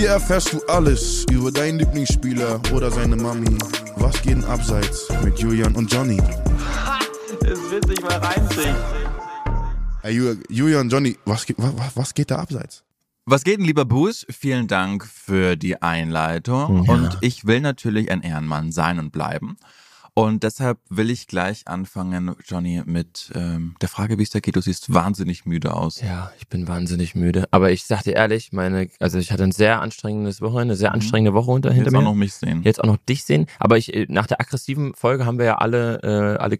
[0.00, 3.58] Hier erfährst du alles über deinen Lieblingsspieler oder seine Mami.
[3.96, 6.16] Was geht denn abseits mit Julian und Johnny?
[7.42, 8.74] Es wird sich mal reinziehen.
[10.00, 12.82] Hey, Ju- Julian, Johnny, was, geht- wa- wa- was geht da abseits?
[13.26, 14.24] Was geht denn, lieber Buß?
[14.30, 16.88] Vielen Dank für die Einleitung.
[16.88, 19.58] Und ich will natürlich ein Ehrenmann sein und bleiben.
[20.14, 24.56] Und deshalb will ich gleich anfangen, Johnny, mit ähm, der Frage, wie es dir geht.
[24.56, 26.00] Du siehst wahnsinnig müde aus.
[26.00, 27.46] Ja, ich bin wahnsinnig müde.
[27.50, 30.92] Aber ich sag dir ehrlich, meine, also ich hatte ein sehr anstrengendes Wochenende, eine sehr
[30.92, 32.02] anstrengende Woche hinter Jetzt auch mir.
[32.02, 32.62] noch mich sehen.
[32.62, 33.46] Jetzt auch noch dich sehen.
[33.58, 36.58] Aber ich, äh, nach der aggressiven Folge haben wir ja alle, äh, alle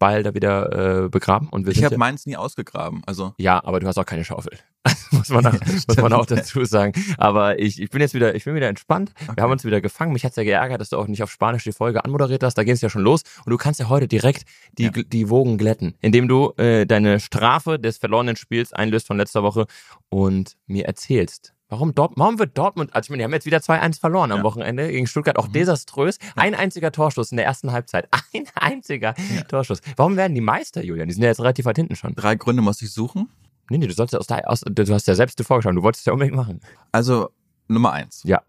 [0.00, 1.48] Kriegsbeil da wieder äh, begraben.
[1.50, 3.02] Und wir Ich habe ja, meins nie ausgegraben.
[3.06, 4.58] Also ja, aber du hast auch keine Schaufel.
[5.10, 5.52] muss man auch,
[5.88, 6.92] muss man auch dazu sagen.
[7.18, 9.12] Aber ich, ich bin jetzt wieder, ich bin wieder entspannt.
[9.34, 10.12] Wir haben uns wieder gefangen.
[10.12, 12.54] Mich hat's ja geärgert, dass du auch nicht auf Spanisch die Folge anmoderiert hast.
[12.56, 13.22] Da ging es ja schon los.
[13.44, 14.44] Und du kannst ja heute direkt
[14.78, 14.90] die, Ja.
[14.90, 19.66] die Wogen glätten, indem du äh, deine Strafe des verlorenen Spiels einlöst von letzter Woche
[20.08, 21.52] und mir erzählst.
[21.70, 24.38] Warum, Dort warum wird Dortmund, also ich meine, die haben jetzt wieder 2-1 verloren am
[24.38, 24.44] Ja.
[24.44, 26.18] Wochenende gegen Stuttgart, auch desaströs.
[26.36, 28.08] Ein einziger Torschuss in der ersten Halbzeit.
[28.34, 29.14] Ein einziger
[29.48, 29.80] Torschuss.
[29.96, 31.08] Warum werden die Meister, Julian?
[31.08, 32.14] Die sind ja jetzt relativ weit hinten schon.
[32.16, 33.28] drei Gründe muss ich suchen.
[33.70, 35.82] Nee, nee, du sollst ja aus, der, aus du hast ja selbst dir vorgeschlagen, du
[35.84, 36.60] wolltest ja unbedingt machen.
[36.90, 37.30] Also
[37.68, 38.22] Nummer eins.
[38.24, 38.42] Ja.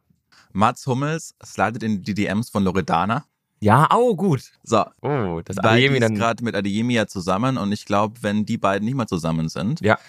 [0.51, 3.23] Mats Hummels slidet in die DMs von Loredana.
[3.59, 4.41] Ja, au, gut.
[4.63, 6.15] So, Oh, das Adeyemi dann.
[6.15, 9.79] gerade mit Adeyemi ja zusammen und ich glaube, wenn die beiden nicht mehr zusammen sind,
[9.81, 9.99] Ja.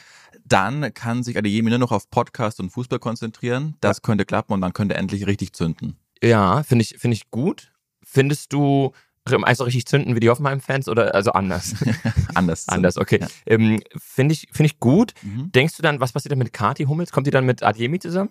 [0.45, 3.77] Dann kann sich Adeyemi nur noch auf Podcast und Fußball konzentrieren.
[3.81, 5.97] Das könnte klappen und dann könnte endlich richtig zünden.
[6.23, 7.73] Ja, finde ich, finde ich gut.
[8.03, 8.93] Findest du
[9.25, 11.75] also richtig zünden wie die Hoffenheim-Fans oder also anders?
[12.35, 12.69] Anders.
[12.69, 13.19] anders, okay.
[13.21, 13.29] Ja.
[13.47, 15.15] Ähm, finde ich, finde ich gut.
[15.23, 15.53] Mhm.
[15.53, 17.13] Denkst du dann, was passiert dann mit Kati Hummels?
[17.13, 18.31] Kommt die dann mit Adjemi zusammen?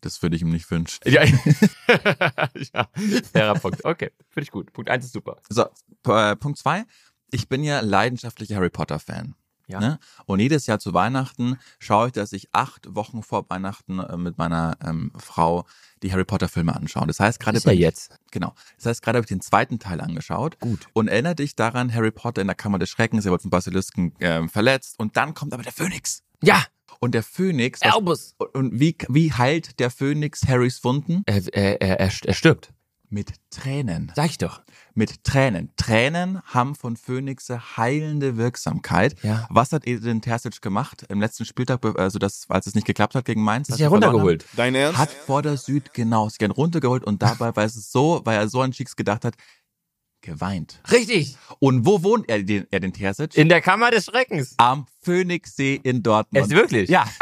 [0.00, 1.00] Das würde ich ihm nicht wünschen.
[1.06, 1.24] Ja.
[2.74, 2.88] ja.
[3.32, 3.84] Fairer Punkt.
[3.84, 4.72] Okay, finde ich gut.
[4.72, 5.36] Punkt eins ist super.
[5.48, 5.66] So,
[6.12, 6.84] äh, Punkt zwei.
[7.30, 9.34] Ich bin ja leidenschaftlicher Harry Potter-Fan.
[9.66, 9.80] Ja.
[9.80, 9.98] Ne?
[10.26, 14.36] Und jedes Jahr zu Weihnachten schaue ich, dass ich acht Wochen vor Weihnachten äh, mit
[14.38, 15.64] meiner ähm, Frau
[16.02, 17.06] die Harry Potter-Filme anschaue.
[17.06, 18.18] Das heißt, gerade ja jetzt.
[18.30, 18.54] Genau.
[18.76, 20.60] Das heißt, gerade habe ich den zweiten Teil angeschaut.
[20.60, 20.86] Gut.
[20.92, 24.14] Und erinnere dich daran, Harry Potter in der Kammer des Schreckens, er wird vom Basilisken
[24.20, 24.98] ähm, verletzt.
[24.98, 26.22] Und dann kommt aber der Phönix.
[26.42, 26.62] Ja,
[27.00, 27.80] Und der Phönix.
[27.80, 28.34] was- Albus.
[28.52, 31.22] Und wie, wie heilt der Phönix Harrys Wunden?
[31.26, 32.70] Er, er, er er stirbt.
[33.10, 34.10] Mit Tränen.
[34.16, 34.62] Sag ich doch.
[34.94, 35.70] Mit Tränen.
[35.76, 39.14] Tränen haben von Phönixe heilende Wirksamkeit.
[39.22, 39.46] Ja.
[39.50, 43.24] Was hat Edin Terzic gemacht im letzten Spieltag, also das, als es nicht geklappt hat
[43.24, 43.68] gegen Mainz?
[43.68, 44.02] Ist als ja haben?
[44.02, 44.46] runtergeholt.
[44.56, 44.98] Dein Ernst?
[44.98, 48.48] Hat vor der Süd genau sich gern runtergeholt und dabei, weil es so, weil er
[48.48, 49.34] so an Cheeks gedacht hat,
[50.24, 50.80] geweint.
[50.90, 51.36] Richtig.
[51.60, 53.36] Und wo wohnt er den, er den Terzic?
[53.36, 54.54] In der Kammer des Schreckens.
[54.56, 56.46] Am Phoenixsee in Dortmund.
[56.46, 56.88] Ist wirklich?
[56.90, 57.04] Ja.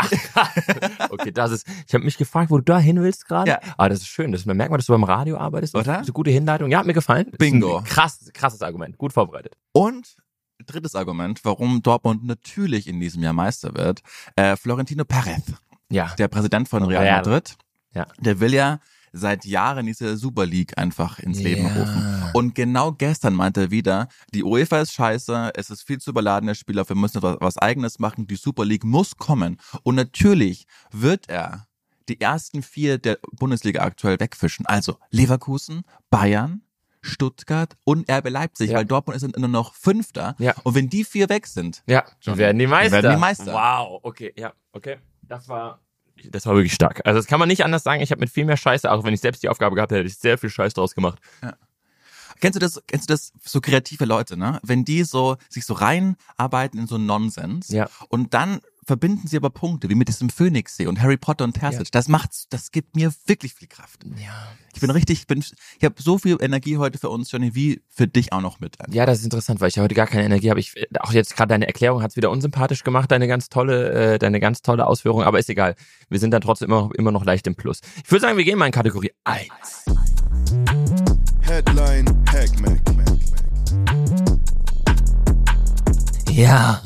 [1.11, 1.67] Okay, das ist.
[1.87, 3.51] Ich habe mich gefragt, wo du da hin willst gerade.
[3.51, 3.61] Ja.
[3.77, 4.33] Aber das ist schön.
[4.33, 5.75] Das, man merkt mal, dass du beim Radio arbeitest.
[5.75, 5.99] Oder?
[5.99, 6.71] Eine gute Hinleitung.
[6.71, 7.31] Ja, hat mir gefallen.
[7.39, 7.83] Bingo.
[7.85, 8.97] Krass, krasses Argument.
[8.99, 9.57] Gut vorbereitet.
[9.73, 10.17] Und
[10.65, 14.01] drittes Argument, warum Dortmund natürlich in diesem Jahr Meister wird.
[14.37, 15.43] Äh, Florentino Perez,
[15.91, 16.15] Ja.
[16.19, 17.17] der Präsident von Real Real.
[17.17, 17.57] Madrid,
[17.95, 18.07] Ja.
[18.19, 18.79] der will ja
[19.13, 21.75] seit Jahren diese Super League einfach ins Leben Ja.
[21.75, 22.31] rufen.
[22.35, 26.47] Und genau gestern meinte er wieder, die UEFA ist scheiße, es ist viel zu überladen,
[26.47, 29.59] der Spieler, wir müssen was, was eigenes machen, die Super League muss kommen.
[29.83, 31.67] Und natürlich wird er
[32.09, 34.67] die ersten vier der Bundesliga aktuell wegfischen.
[34.67, 36.63] Also Leverkusen, Bayern,
[37.01, 38.79] Stuttgart und RB Leipzig, Ja.
[38.79, 40.35] weil Dortmund ist nur noch Fünfter.
[40.39, 40.55] Ja.
[40.63, 42.93] Und wenn die vier weg sind, Ja, dann werden die Meister.
[43.03, 43.53] werden die Meister.
[43.53, 44.99] Wow, okay, ja, okay.
[45.23, 45.81] Das war
[46.31, 47.01] das war wirklich stark.
[47.05, 48.03] Also das kann man nicht anders sagen.
[48.03, 50.09] Ich habe mit viel mehr Scheiße, auch wenn ich selbst die Aufgabe gehabt hätte, hätte
[50.09, 51.19] ich sehr viel Scheiß draus gemacht.
[52.41, 54.59] Kennst du das, kennst du das, so kreative Leute, ne?
[54.65, 57.89] Wenn die so, sich so reinarbeiten in so Nonsens Ja.
[58.09, 58.61] und dann
[58.93, 61.87] verbinden sie aber Punkte, wie mit diesem Phoenixsee und Harry Potter und Terzic.
[61.87, 61.91] Ja.
[61.93, 64.05] Das macht's, das gibt mir wirklich viel Kraft.
[64.23, 64.53] Ja.
[64.75, 67.81] Ich bin richtig, ich bin, ich habe so viel Energie heute für uns, Johnny, wie
[67.89, 68.77] für dich auch noch mit.
[68.91, 70.61] Ja, das ist interessant, weil ich ja heute gar keine Energie habe.
[70.61, 74.41] Ich auch jetzt gerade deine Erklärung hat's wieder unsympathisch gemacht, deine ganz tolle, äh, deine
[74.41, 75.75] ganz tolle Ausführung, aber ist egal.
[76.11, 77.81] Wir sind dann trotzdem immer, immer noch leicht im Plus.
[78.05, 79.49] Ich würde sagen, wir gehen mal in Kategorie 1.
[81.41, 82.79] Headline Hackmack.
[86.31, 86.83] Ja.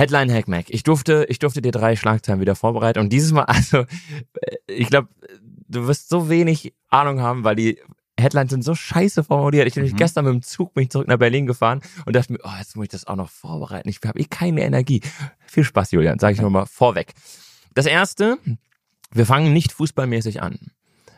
[0.00, 0.70] Headline Hackmack.
[0.70, 4.88] Ich durfte, ich durfte dir drei Schlagzeilen wieder vorbereiten und dieses Mal, also, äh, ich
[4.88, 5.08] glaube,
[5.68, 7.78] du wirst so wenig Ahnung haben, weil die
[8.18, 9.66] Headlines sind so scheiße formuliert.
[9.66, 12.32] Ich bin nämlich gestern mit dem Zug bin ich zurück nach Berlin gefahren und dachte
[12.32, 13.88] mir, oh, jetzt muss ich das auch noch vorbereiten.
[13.88, 15.02] Ich habe eh keine Energie.
[15.46, 17.12] Viel Spaß, Julian, sage ich nur mal vorweg.
[17.74, 18.38] Das erste,
[19.12, 20.58] wir fangen nicht fußballmäßig an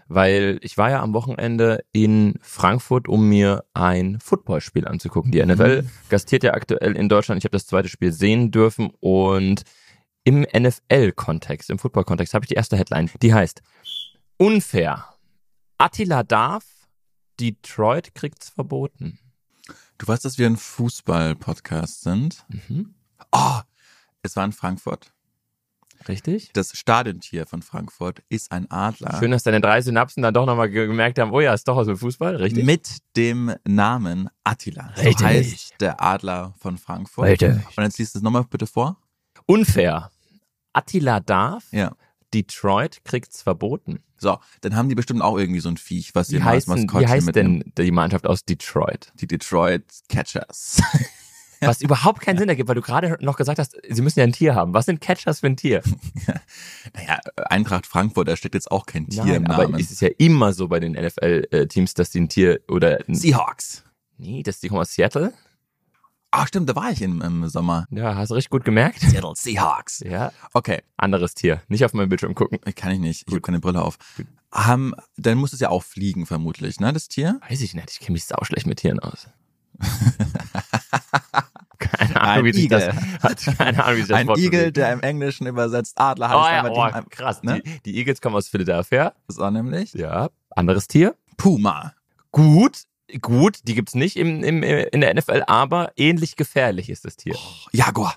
[0.08, 5.32] weil ich war ja am Wochenende in Frankfurt, um mir ein Footballspiel anzugucken.
[5.32, 7.38] Die NFL gastiert ja aktuell in Deutschland.
[7.38, 9.62] Ich habe das zweite Spiel sehen dürfen und
[10.24, 13.10] im NFL-Kontext, im Football-Kontext habe ich die erste Headline.
[13.22, 13.62] Die heißt
[14.36, 15.04] Unfair.
[15.78, 16.64] Attila darf,
[17.40, 19.18] Detroit kriegt's verboten.
[19.98, 22.44] Du weißt, dass wir ein Fußball-Podcast sind?
[22.48, 22.94] Mhm.
[23.32, 23.60] Oh,
[24.22, 25.12] es war in Frankfurt.
[26.08, 26.50] Richtig?
[26.52, 29.18] Das Stadiontier von Frankfurt ist ein Adler.
[29.18, 31.86] Schön, dass deine drei Synapsen dann doch nochmal gemerkt haben, oh ja, ist doch aus
[31.86, 32.64] dem Fußball, richtig?
[32.64, 34.92] Mit dem Namen Attila.
[34.96, 35.26] So Richtig.
[35.26, 37.26] heißt der Adler von Frankfurt.
[37.26, 37.54] Richtig.
[37.76, 38.98] Und jetzt liest du es nochmal bitte vor.
[39.46, 40.10] Unfair.
[40.72, 41.94] Attila darf, Ja.
[42.32, 44.00] Detroit kriegt's verboten.
[44.16, 46.80] So, dann haben die bestimmt auch irgendwie so ein Viech, was sie heißt, denn, wie
[46.84, 49.12] Maskottchen heißt denn die Mannschaft aus Detroit?
[49.16, 50.80] Die Detroit Catchers.
[51.62, 54.32] Was überhaupt keinen Sinn ergibt, weil du gerade noch gesagt hast, sie müssen ja ein
[54.32, 54.74] Tier haben.
[54.74, 55.82] Was sind Catchers für ein Tier?
[56.94, 59.80] naja, Eintracht Frankfurt, da steckt jetzt auch kein Tier im Nein, aber Namen.
[59.80, 63.84] es ist ja immer so bei den NFL-Teams, dass die ein Tier oder ein, Seahawks.
[64.18, 65.32] nee, dass die kommen aus Seattle.
[66.34, 67.86] Ah, stimmt, da war ich im, im Sommer.
[67.90, 69.00] Ja, hast du richtig gut gemerkt.
[69.00, 70.00] Seattle Seahawks.
[70.00, 71.60] Ja, Okay, anderes Tier.
[71.68, 72.58] Nicht auf meinem Bildschirm gucken.
[72.74, 73.24] kann ich nicht.
[73.26, 73.98] Ich habe keine Brille auf.
[74.50, 77.38] Haben, dann muss es ja auch fliegen, vermutlich, ne, das Tier?
[77.48, 79.28] Weiß ich nicht, ich kenne mich sau schlecht mit Tieren aus.
[81.82, 84.60] keine Ein Ahnung, wie sich das, hat keine Ahnung, wie sich das Ein Wort Igel,
[84.60, 84.76] bewegt.
[84.78, 86.52] der im Englischen übersetzt Adler Oh heißt.
[86.52, 87.42] ja, aber oh, die- krass.
[87.42, 87.60] Ne?
[87.62, 89.12] Die, die Eagles kommen aus Philadelphia.
[89.26, 91.14] Das war nämlich Ja, anderes Tier.
[91.36, 91.94] Puma.
[92.30, 92.82] Gut,
[93.20, 97.36] gut, die gibt's nicht im, im, in der NFL, aber ähnlich gefährlich ist das Tier.
[97.72, 98.14] Jaguar.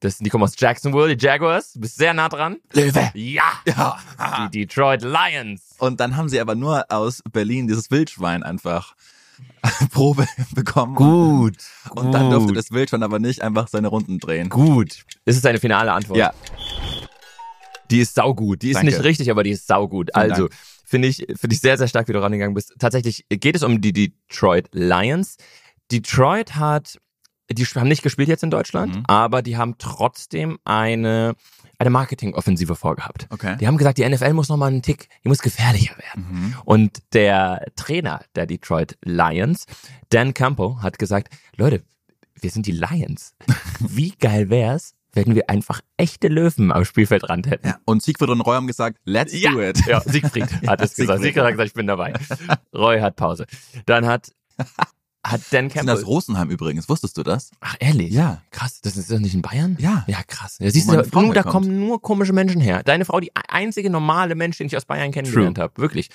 [0.00, 1.72] Das, die kommen aus Jacksonville, die Jaguars.
[1.72, 2.58] Du bist sehr nah dran.
[2.72, 3.10] Löwe.
[3.14, 3.98] Ja, Ja.
[4.52, 5.74] die Detroit Lions.
[5.78, 8.94] Und dann haben sie aber nur aus Berlin dieses Wildschwein einfach
[9.92, 10.94] Probe bekommen.
[10.94, 11.56] Gut.
[11.90, 14.48] Und dann durfte das Wildschwein aber nicht einfach seine Runden drehen.
[14.48, 15.04] Gut.
[15.24, 16.18] Ist deine finale Antwort.
[16.18, 16.32] Ja,
[17.90, 18.62] Die ist saugut.
[18.62, 18.92] Die ist Danke.
[18.92, 20.10] nicht richtig, aber die ist saugut.
[20.14, 20.48] Vielen also,
[20.84, 22.74] finde ich, finde ich sehr, sehr stark, wie du rangegangen bist.
[22.78, 25.36] Tatsächlich geht es um die Detroit Lions.
[25.90, 26.98] Detroit hat,
[27.50, 29.02] die haben nicht gespielt jetzt in Deutschland, Mhm.
[29.06, 31.34] aber die haben trotzdem eine,
[31.78, 33.26] eine Marketingoffensive vorgehabt.
[33.30, 33.56] okay.
[33.60, 36.26] Die haben gesagt, die NFL muss nochmal einen Tick, die muss gefährlicher werden.
[36.30, 36.54] Mhm.
[36.64, 39.66] Und der Trainer der Detroit Lions,
[40.10, 41.82] Dan Campo, hat gesagt, Leute,
[42.40, 43.34] wir sind die Lions.
[43.80, 47.66] Wie geil wär's, wenn wir einfach echte Löwen am Spielfeldrand hätten?
[47.68, 47.78] Ja.
[47.84, 49.84] Und Siegfried und Roy haben gesagt, let's Ja, do it.
[49.86, 51.20] ja Siegfried hat es gesagt.
[51.20, 51.22] Siegfried.
[51.22, 52.12] Siegfried hat gesagt, ich bin dabei.
[52.74, 53.46] Roy hat Pause.
[53.86, 54.32] Dann hat,
[55.30, 56.04] hat Dan Die sind aus Campbell...
[56.04, 57.50] Rosenheim übrigens, wusstest du das?
[57.60, 58.12] Ach, ehrlich?
[58.12, 58.42] Ja.
[58.50, 59.76] Krass, das ist das nicht in Bayern?
[59.80, 60.04] Ja.
[60.06, 60.56] Ja, krass.
[60.60, 62.82] Ja, siehst Wo du, Frau nur, da kommen nur komische Menschen her.
[62.82, 65.72] Deine Frau, die einzige normale Mensch, den ich aus Bayern kennengelernt habe.
[65.76, 66.10] Wirklich.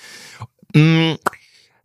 [0.74, 1.14] Mm,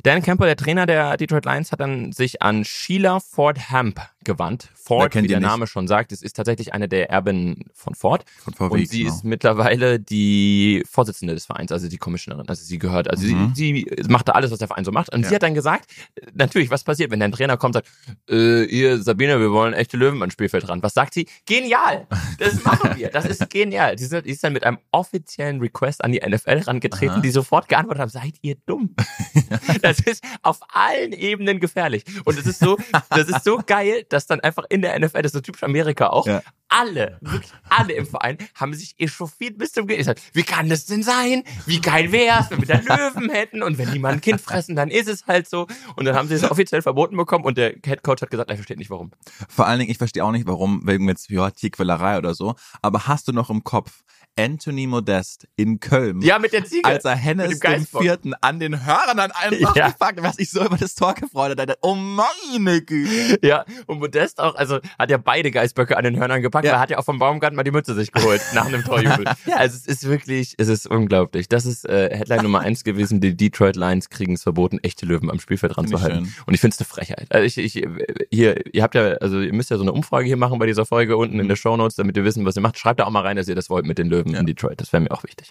[0.01, 3.99] Dan Campbell, der Trainer der Detroit Lions, hat dann sich an Sheila Ford Hamp
[4.29, 4.69] gewandt.
[4.75, 5.47] Ford, wie der nicht?
[5.47, 8.23] Name schon sagt, es ist tatsächlich eine der Erben von Ford.
[8.43, 8.73] Von VW.
[8.73, 9.13] Und sie genau.
[9.15, 12.47] ist mittlerweile die Vorsitzende des Vereins, also die Commissionerin.
[12.47, 13.53] Also sie gehört, also Mhm.
[13.55, 15.11] sie, sie machte alles, was der Verein so macht.
[15.13, 15.29] Und Ja.
[15.29, 15.89] sie hat dann gesagt,
[16.33, 17.89] natürlich, was passiert, wenn dein Trainer kommt und sagt,
[18.29, 20.83] äh, ihr Sabine, wir wollen echte Löwen ans Spielfeld ran.
[20.83, 21.27] Was sagt sie?
[21.45, 22.07] Genial!
[22.37, 23.09] Das machen wir.
[23.09, 23.95] Das ist genial.
[23.95, 27.19] Die ist dann mit einem offiziellen Request an die NFL rangetreten, Aha.
[27.21, 28.95] die sofort geantwortet haben, seid ihr dumm?
[29.81, 32.03] das ist auf allen Ebenen gefährlich.
[32.25, 32.77] Und es ist so,
[33.09, 36.07] das ist so geil, dass dann einfach in der NFL, das ist so typisch Amerika
[36.07, 36.41] auch, Ja.
[36.67, 40.05] alle, wirklich alle im Verein haben sich echauffiert bis zum Geht.
[40.33, 41.43] Wie kann das denn sein?
[41.65, 43.63] Wie geil wär's, wenn wir da Löwen hätten?
[43.63, 45.67] Und wenn die mal ein Kind fressen, dann ist es halt so.
[45.95, 48.55] Und dann haben sie es offiziell verboten bekommen und der Head Coach hat gesagt, er
[48.55, 49.11] versteht nicht warum.
[49.47, 52.55] Vor allen Dingen, ich verstehe auch nicht, warum, wegen jetzt, ja, Tierquälerei oder so.
[52.81, 54.03] Aber hast du noch im Kopf
[54.39, 56.21] Anthony Modest in Köln?
[56.21, 56.85] Ja, mit der Ziege.
[56.85, 57.85] als er Hennes dem.
[57.85, 59.89] Vierten an den Hörnern einfach Ja.
[59.89, 61.77] gepackt, was ich so über das Tor gefreut hatte.
[61.81, 63.39] Oh meine Güte.
[63.45, 66.71] Ja, und Modest auch, also hat ja beide Geißböcke an den Hörnern gepackt, Ja.
[66.71, 69.25] weil er hat ja auch vom Baumgarten mal die Mütze sich geholt nach einem Torjubel.
[69.55, 71.49] Also es ist wirklich, es ist unglaublich.
[71.49, 75.29] Das ist äh, Headline Nummer eins gewesen, die Detroit Lions kriegen es verboten, echte Löwen
[75.29, 76.25] am Spielfeld Finde ich ranzuhalten.
[76.27, 76.43] schön.
[76.45, 77.27] Und ich finde es eine Frechheit.
[77.29, 77.85] Also ich, ich,
[78.31, 80.85] hier, ihr habt ja, also ihr müsst ja so eine Umfrage hier machen bei dieser
[80.85, 82.77] Folge unten in der Shownotes, damit ihr wissen, was ihr macht.
[82.77, 84.39] Schreibt da auch mal rein, dass ihr das wollt mit den Löwen Ja.
[84.39, 84.79] in Detroit.
[84.81, 85.49] Das wäre mir auch wichtig.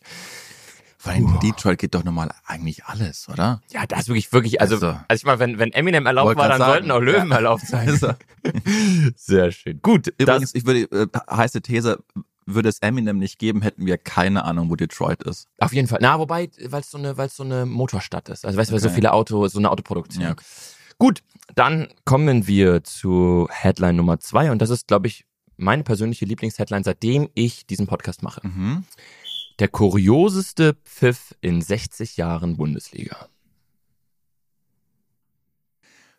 [1.01, 3.61] Vor allem in Detroit geht doch normal eigentlich alles, oder?
[3.71, 4.87] Ja, das ist wirklich, wirklich, also, Also.
[4.89, 6.73] also, ich meine, wenn, wenn Eminem erlaubt war, dann sagen.
[6.73, 7.37] sollten auch Löwen Ja.
[7.37, 7.89] erlaubt sein.
[7.89, 8.13] Also,
[9.17, 9.81] Sehr schön.
[9.83, 11.99] Gut, übrigens, ich würde, äh, heiße These,
[12.47, 15.47] würde es Eminem nicht geben, hätten wir keine Ahnung, wo Detroit ist.
[15.59, 15.99] Auf jeden Fall.
[16.01, 18.45] Na, wobei, weil es so eine, weil es so eine Motorstadt ist.
[18.45, 18.95] Also weißt du, weil so Okay.
[18.97, 20.25] viele Auto, so eine Autoproduktion.
[20.25, 20.45] Ja, okay.
[20.99, 21.23] Gut,
[21.55, 25.27] dann kommen wir zu Headline Nummer zwei und das ist, glaube ich,
[25.59, 28.41] meine persönliche Lieblingsheadline, seitdem ich diesen Podcast mache.
[28.47, 28.85] Mhm.
[29.59, 33.29] Der kurioseste Pfiff in 60 Jahren Bundesliga.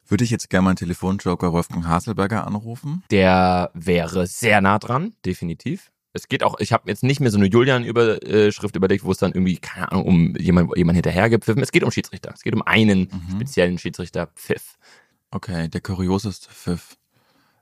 [0.07, 3.03] Würde ich jetzt gerne mal einen Telefonjoker Wolfgang Haselberger anrufen?
[3.11, 5.91] Der wäre sehr nah dran, definitiv.
[6.13, 9.31] Es geht auch, ich habe jetzt nicht mehr so eine Julian-Überschrift überlegt, wo es dann
[9.33, 11.61] irgendwie, keine Ahnung, um jemand, jemand hinterhergepfiffen.
[11.61, 12.31] Es geht um Schiedsrichter.
[12.33, 13.35] Es geht um einen Mhm.
[13.35, 14.77] speziellen Schiedsrichter Pfiff.
[15.29, 16.97] Okay, der kurioseste Pfiff.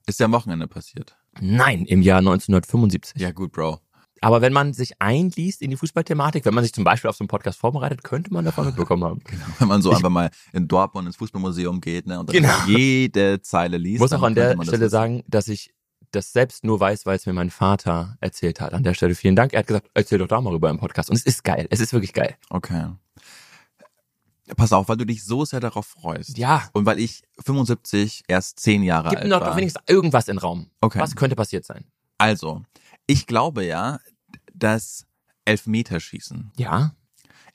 [0.05, 1.17] Ist ja am Wochenende passiert.
[1.41, 3.21] Nein, im Jahr 1975.
[3.21, 3.79] Ja, gut, Bro.
[4.21, 7.21] Aber wenn man sich einliest in die Fußballthematik, wenn man sich zum Beispiel auf so
[7.23, 9.21] einen Podcast vorbereitet, könnte man davon mitbekommen haben.
[9.59, 12.53] Wenn man so Ich- einfach mal in Dortmund ins Fußballmuseum geht, ne, und dann Genau.
[12.65, 13.95] jede Zeile liest.
[13.95, 14.89] Ich muss auch an der das Stelle wissen.
[14.89, 15.71] sagen, dass ich
[16.11, 18.73] das selbst nur weiß, weil es mir mein Vater erzählt hat.
[18.73, 19.53] An der Stelle vielen Dank.
[19.53, 21.11] Er hat gesagt, erzähl doch da mal rüber im Podcast.
[21.11, 21.67] Und es ist geil.
[21.69, 22.35] Es ist wirklich geil.
[22.49, 22.87] Okay.
[24.55, 26.37] Pass auf, weil du dich so sehr darauf freust.
[26.37, 26.69] Ja.
[26.73, 29.57] Und weil ich 75 erst zehn Jahre Gib alt noch war.
[29.57, 30.69] wenigstens irgendwas in den Raum.
[30.81, 30.99] Okay.
[30.99, 31.85] Was könnte passiert sein?
[32.17, 32.63] Also,
[33.07, 33.99] ich glaube ja,
[34.53, 35.05] das
[35.45, 36.93] Elfmeterschießen Ja.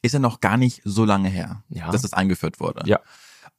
[0.02, 1.90] ist ja noch gar nicht so lange her, Ja.
[1.90, 2.82] dass es eingeführt wurde.
[2.88, 3.00] Ja.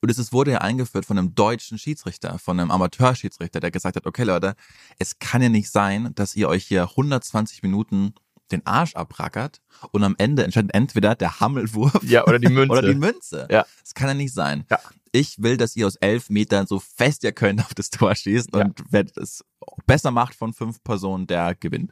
[0.01, 4.05] Und es wurde ja eingeführt von einem deutschen Schiedsrichter, von einem Amateurschiedsrichter, der gesagt hat,
[4.05, 4.55] okay Leute,
[4.99, 8.13] es kann ja nicht sein, dass ihr euch hier 120 Minuten
[8.53, 12.71] den Arsch abrackert und am Ende entscheidet entweder der Hammelwurf Ja, oder die Münze.
[12.77, 13.47] oder die Münze.
[13.51, 13.65] Ja.
[13.81, 14.65] Das kann ja nicht sein.
[14.69, 14.79] Ja.
[15.11, 18.49] Ich will, dass ihr aus elf Metern so fest ihr könnt auf das Tor schießt
[18.55, 18.61] Ja.
[18.65, 19.43] und wer es
[19.85, 21.91] besser macht von fünf Personen, der gewinnt.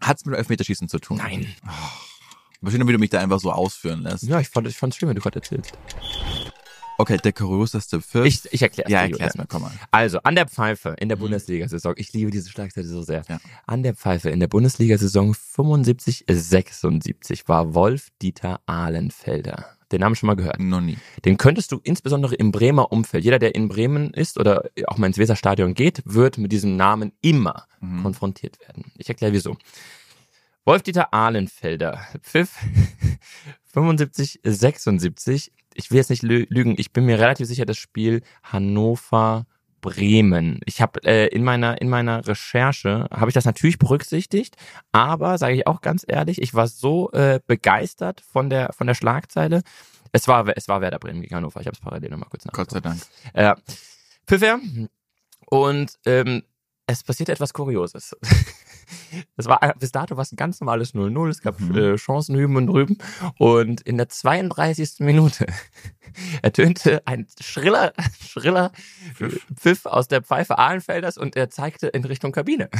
[0.00, 1.16] Hat's mit dem Elfmeterschießen zu tun?
[1.18, 1.46] Nein.
[2.62, 4.24] Aber schön, wie du mich da einfach so ausführen lässt.
[4.24, 5.72] Ja, ich fand es schlimm, wenn du gerade erzählst.
[7.00, 8.24] Okay, der kurioseste Pfiff.
[8.26, 9.70] Ich, ich erkläre ja, erklär's mir, komm mal.
[9.92, 13.22] Also, an der Pfeife in der Bundesliga-Saison, ich liebe diese Schlagseite so sehr.
[13.28, 13.38] Ja.
[13.66, 19.66] An der Pfeife in der Bundesliga-Saison 75, 76 war Wolf-Dieter Ahlenfelder.
[19.92, 20.58] Den Namen schon mal gehört.
[20.60, 20.98] Noch nie.
[21.24, 25.06] Den könntest du insbesondere im Bremer Umfeld, jeder, der in Bremen ist oder auch mal
[25.06, 28.02] ins Weserstadion geht, wird mit diesem Namen immer Mhm.
[28.02, 28.90] konfrontiert werden.
[28.98, 29.56] Ich erkläre wieso.
[30.64, 32.58] Wolf-Dieter Ahlenfelder, Pfiff
[33.72, 35.52] 75, 76.
[35.74, 39.46] Ich will jetzt nicht lü- lügen, ich bin mir relativ sicher, das Spiel Hannover
[39.80, 40.58] Bremen.
[40.64, 44.56] Ich habe äh, in meiner in meiner Recherche habe ich das natürlich berücksichtigt,
[44.90, 48.94] aber sage ich auch ganz ehrlich, ich war so äh, begeistert von der von der
[48.94, 49.62] Schlagzeile.
[50.10, 51.60] Es war es war Werder Bremen gegen Hannover.
[51.60, 53.00] Ich habe es parallel nochmal kurz Gott sei Dank.
[53.34, 53.54] äh,
[54.26, 54.58] Pfiffer.
[55.46, 56.42] Und ähm,
[56.88, 58.16] es passierte etwas Kurioses.
[59.36, 61.28] Es war bis dato was ein ganz normales 0-0.
[61.28, 61.76] Es gab Mhm.
[61.76, 62.96] äh, Chancen hüben und drüben.
[63.38, 65.00] Und in der 32.
[65.00, 65.46] Minute
[66.42, 68.72] ertönte ein schriller, schriller
[69.54, 72.70] Pfiff aus der Pfeife Ahlenfelders und er zeigte in Richtung Kabine.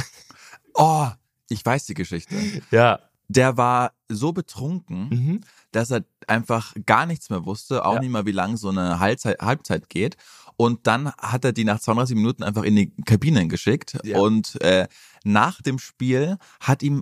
[0.73, 1.07] Oh,
[1.47, 2.35] ich weiß die Geschichte.
[2.71, 2.99] Ja.
[3.27, 5.41] Der war so betrunken, Mhm.
[5.71, 7.99] dass er einfach gar nichts mehr wusste, auch Ja.
[7.99, 10.17] nicht mal, wie lang so eine Halbzeit, Halbzeit geht.
[10.59, 13.97] Und dann hat er die nach 32 Minuten einfach in die Kabinen geschickt.
[14.03, 14.19] Ja.
[14.19, 14.89] Und äh,
[15.23, 17.01] nach dem Spiel hat ihm,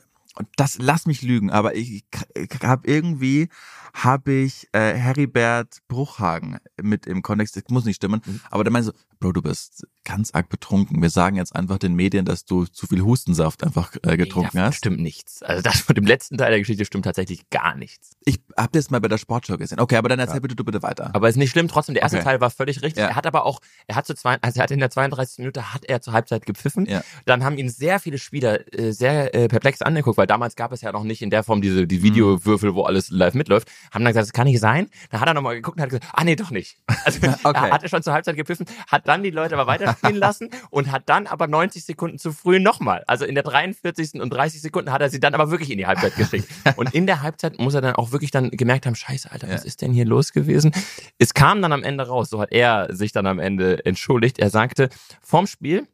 [0.56, 3.50] das lass mich lügen, aber ich, ich habe irgendwie,
[3.94, 8.41] habe ich äh, Heribert Bruchhagen mit im Kontext, das muss nicht stimmen, Mhm.
[8.51, 11.01] aber der meinte so, Bro, du bist ganz arg betrunken.
[11.01, 14.67] Wir sagen jetzt einfach den Medien, dass du zu viel Hustensaft einfach äh, getrunken Davon
[14.67, 14.75] hast.
[14.77, 15.41] Stimmt nichts.
[15.41, 18.12] Also das von dem letzten Teil der Geschichte stimmt tatsächlich gar nichts.
[18.25, 19.79] Ich hab das mal bei der Sportshow gesehen.
[19.79, 21.10] Okay, aber dann erzähl bitte du bitte weiter.
[21.15, 22.25] Aber ist nicht schlimm, trotzdem, der erste Okay.
[22.25, 23.01] Teil war völlig richtig.
[23.01, 23.08] Ja.
[23.10, 25.39] Er hat aber auch, er hat zu zwei, also er hat in der 32.
[25.39, 26.86] Minute hat er zur Halbzeit gepfiffen.
[26.86, 27.01] Ja.
[27.25, 30.81] Dann haben ihn sehr viele Spieler äh, sehr äh, perplex angeguckt, weil damals gab es
[30.81, 33.69] ja noch nicht in der Form diese die Videowürfel, wo alles live mitläuft.
[33.91, 34.89] Haben dann gesagt, das kann nicht sein.
[35.10, 36.77] Dann hat er nochmal geguckt und hat gesagt, ah nee, doch nicht.
[37.05, 37.67] Also Okay.
[37.67, 41.03] er hatte schon zur Halbzeit gepfiffen, hat dann die Leute aber weiterspielen lassen und hat
[41.07, 43.03] dann aber 90 Sekunden zu früh nochmal.
[43.07, 44.22] Also in der 43.
[44.22, 46.48] und 30 Sekunden hat er sie dann aber wirklich in die Halbzeit geschickt.
[46.75, 49.62] Und in der Halbzeit muss er dann auch wirklich dann gemerkt haben, scheiße, Alter, was
[49.63, 49.67] Ja.
[49.67, 50.72] ist denn hier los gewesen?
[51.17, 54.38] Es kam dann am Ende raus, so hat er sich dann am Ende entschuldigt.
[54.39, 54.89] Er sagte,
[55.22, 55.88] vorm Spiel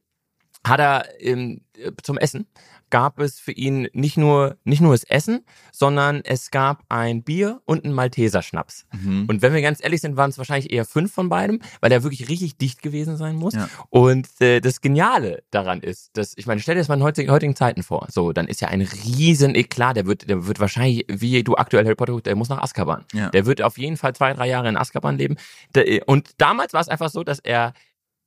[0.66, 2.48] hat er ähm, äh, zum Essen
[2.94, 7.60] gab es für ihn nicht nur nicht nur das Essen, sondern es gab ein Bier
[7.66, 8.86] und einen Malteser Schnaps.
[8.92, 9.26] Mhm.
[9.28, 12.04] Und wenn wir ganz ehrlich sind, waren es wahrscheinlich eher fünf von beidem, weil er
[12.04, 13.56] wirklich richtig dicht gewesen sein muss.
[13.56, 13.68] Ja.
[13.90, 17.32] Und äh, das Geniale daran ist, dass ich meine, stell dir das mal in heutigen,
[17.32, 18.06] heutigen Zeiten vor.
[18.12, 19.98] So, dann ist ja ein riesen Eklat.
[19.98, 23.06] Der wird, der wird wahrscheinlich, wie du aktuell Harry Potter, guckst, der muss nach Azkaban.
[23.12, 23.30] Ja.
[23.32, 25.38] Der wird auf jeden Fall zwei, drei Jahre in Azkaban leben.
[25.74, 27.74] Der, und damals war es einfach so, dass er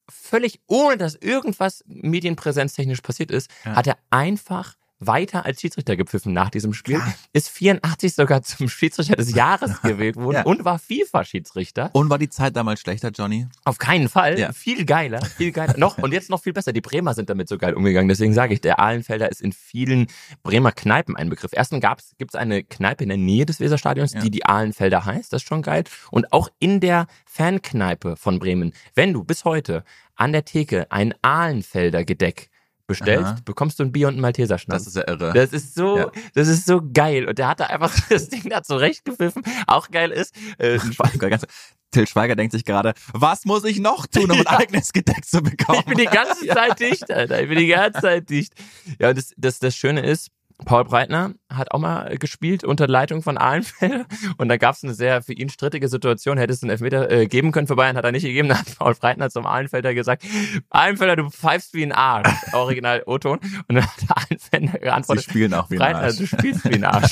[0.08, 3.76] völlig ohne dass irgendwas medienpräsenztechnisch passiert ist, Ja.
[3.76, 6.97] hat er einfach weiter als Schiedsrichter gepfiffen nach diesem Spiel.
[6.97, 7.15] Klar.
[7.33, 10.43] Ist 84 sogar zum Schiedsrichter des Jahres gewählt worden Ja.
[10.45, 11.91] und war FIFA-Schiedsrichter.
[11.93, 13.47] Und war die Zeit damals schlechter, Johnny?
[13.65, 14.38] Auf keinen Fall.
[14.38, 14.53] Ja.
[14.53, 15.25] Viel geiler.
[15.25, 15.75] Viel geiler.
[15.76, 16.73] noch, und jetzt noch viel besser.
[16.73, 18.09] Die Bremer sind damit so geil umgegangen.
[18.09, 20.07] Deswegen sage ich, der Ahlenfelder ist in vielen
[20.43, 21.50] Bremer Kneipen ein Begriff.
[21.53, 21.85] Erstens
[22.19, 24.21] gibt es eine Kneipe in der Nähe des Weserstadions, Ja.
[24.21, 25.33] die die Ahlenfelder heißt.
[25.33, 25.85] Das ist schon geil.
[26.11, 29.85] Und auch in der Fankneipe von Bremen, wenn du bis heute
[30.15, 32.49] an der Theke ein Ahlenfelder Gedeck
[32.87, 33.37] bestellst, Aha.
[33.45, 34.85] bekommst du ein Bier und einen Malteser Schnaps.
[34.85, 35.33] Das ist ja irre.
[35.33, 36.12] Das ist so, Ja.
[36.35, 37.28] das ist so geil.
[37.28, 39.43] Und der hat da einfach das Ding da zurechtgepfiffen.
[39.66, 40.78] Auch geil ist, äh,
[41.93, 44.59] Till Schweiger denkt sich gerade, was muss ich noch tun, um ein Ja.
[44.59, 45.78] eigenes Gedeck zu bekommen?
[45.81, 47.40] Ich bin die ganze Zeit dicht, Alter.
[47.43, 48.52] Ich bin die ganze Zeit dicht.
[48.99, 50.31] Ja, und das, das, das Schöne ist,
[50.64, 54.06] Paul Breitner hat auch mal gespielt unter Leitung von Ahlenfelder
[54.38, 56.38] und da gab es eine sehr für ihn strittige Situation.
[56.38, 58.48] Hätte es einen Elfmeter äh, geben können für Bayern, hat er nicht gegeben.
[58.56, 60.25] Da hat Paul Breitner zum Ahlenfelder gesagt,
[60.70, 62.28] Ahlenfelder, du pfeifst wie ein Arsch.
[62.52, 63.38] Original O-Ton.
[63.68, 66.16] Und dann hat der Ahlenfelder Sie geantwortet, spielen auch wie ein Breitner, Arsch.
[66.16, 67.10] du spielst wie ein Arsch.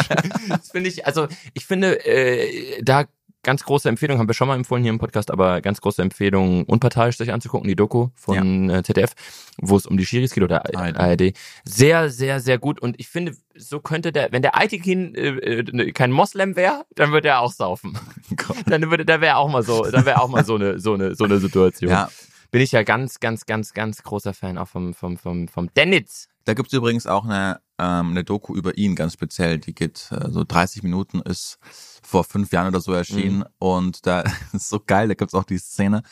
[0.48, 3.04] Das finde ich, also ich finde, äh, da
[3.44, 6.64] ganz große Empfehlung, haben wir schon mal empfohlen hier im Podcast, aber ganz große Empfehlung,
[6.64, 9.12] unparteiisch sich anzugucken, die Doku von äh, ZDF,
[9.58, 10.96] wo es um die Schiris geht oder ARD.
[10.96, 11.32] ARD.
[11.64, 12.80] Sehr, sehr, sehr gut.
[12.80, 17.12] Und ich finde, so könnte der, wenn der Aitikin äh, äh, kein Moslem wäre, dann
[17.12, 17.96] würde er auch saufen.
[18.36, 18.56] Gott.
[18.66, 21.14] Dann würde, da wäre auch mal so, da wäre auch mal so eine, so eine,
[21.14, 21.90] so eine Situation.
[21.90, 22.08] Ja,
[22.50, 26.28] Bin ich ja ganz, ganz, ganz, ganz großer Fan auch vom, vom, vom, vom Dennis.
[26.44, 29.58] Da gibt's übrigens auch eine, ähm, eine Doku über ihn ganz speziell.
[29.58, 31.58] Die geht äh, so 30 Minuten, ist
[32.02, 33.38] vor fünf Jahren oder so erschienen.
[33.38, 33.44] Mhm.
[33.58, 36.02] Und da ist so geil, da gibt's auch die Szene,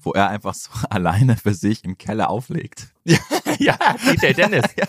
[0.00, 2.88] wo er einfach so alleine für sich im Keller auflegt.
[3.04, 3.78] ja,
[4.22, 4.64] DJ Dennis.
[4.76, 4.86] ja,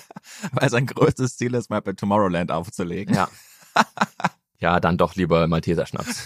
[0.52, 3.13] weil sein größtes Ziel ist, mal bei Tomorrowland aufzulegen.
[3.16, 3.30] Ja.
[4.60, 6.25] Ja, dann doch lieber Malteser Schnaps.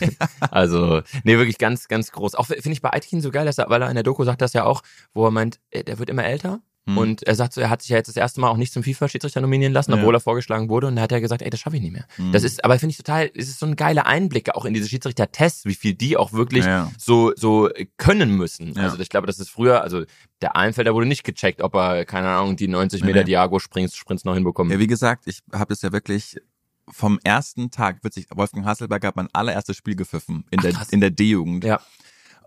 [0.51, 2.35] Also, nee, wirklich ganz, ganz groß.
[2.35, 4.41] Auch finde ich bei Aitken so geil, dass er, weil er in der Doku sagt
[4.43, 4.83] das ja auch,
[5.15, 6.61] wo er meint, äh, der wird immer älter.
[6.87, 6.97] Hm.
[6.97, 8.81] Und er sagt so, er hat sich ja jetzt das erste Mal auch nicht zum
[8.81, 9.97] FIFA-Schiedsrichter nominieren lassen, Ja.
[9.97, 10.87] obwohl er vorgeschlagen wurde.
[10.87, 12.05] Und da hat er gesagt, ey, das schaffe ich nicht mehr.
[12.15, 12.31] Hm.
[12.31, 14.87] Das ist, aber finde ich total, es ist so ein geiler Einblick auch in diese
[14.87, 16.91] Schiedsrichter-Tests, wie viel die auch wirklich Ja.
[16.97, 18.73] so, so können müssen.
[18.73, 18.83] Ja.
[18.83, 20.03] Also ich glaube, das ist früher, also
[20.41, 23.25] der Einfelder wurde nicht gecheckt, ob er, keine Ahnung, die 90 Nee, Meter nee.
[23.25, 24.71] Diago Sprints, Sprints noch hinbekommt.
[24.71, 26.37] Ja, wie gesagt, ich habe das ja wirklich
[26.89, 30.89] vom ersten Tag, witzig, Wolfgang Hasselberg hat mein allererstes Spiel gepfiffen in Ach, der krass.
[30.89, 31.65] in der D-Jugend.
[31.65, 31.81] Ja.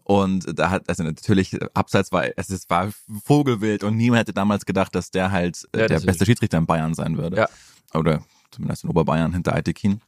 [0.04, 2.90] Und da hat, also natürlich, abseits war, es ist, war
[3.25, 6.66] Vogelwild und niemand hätte damals gedacht, dass der halt äh, Ja, der beste Schiedsrichter in
[6.66, 7.37] Bayern sein würde.
[7.37, 7.49] Ja.
[7.95, 10.00] Oder zumindest in Oberbayern hinter Aitekin.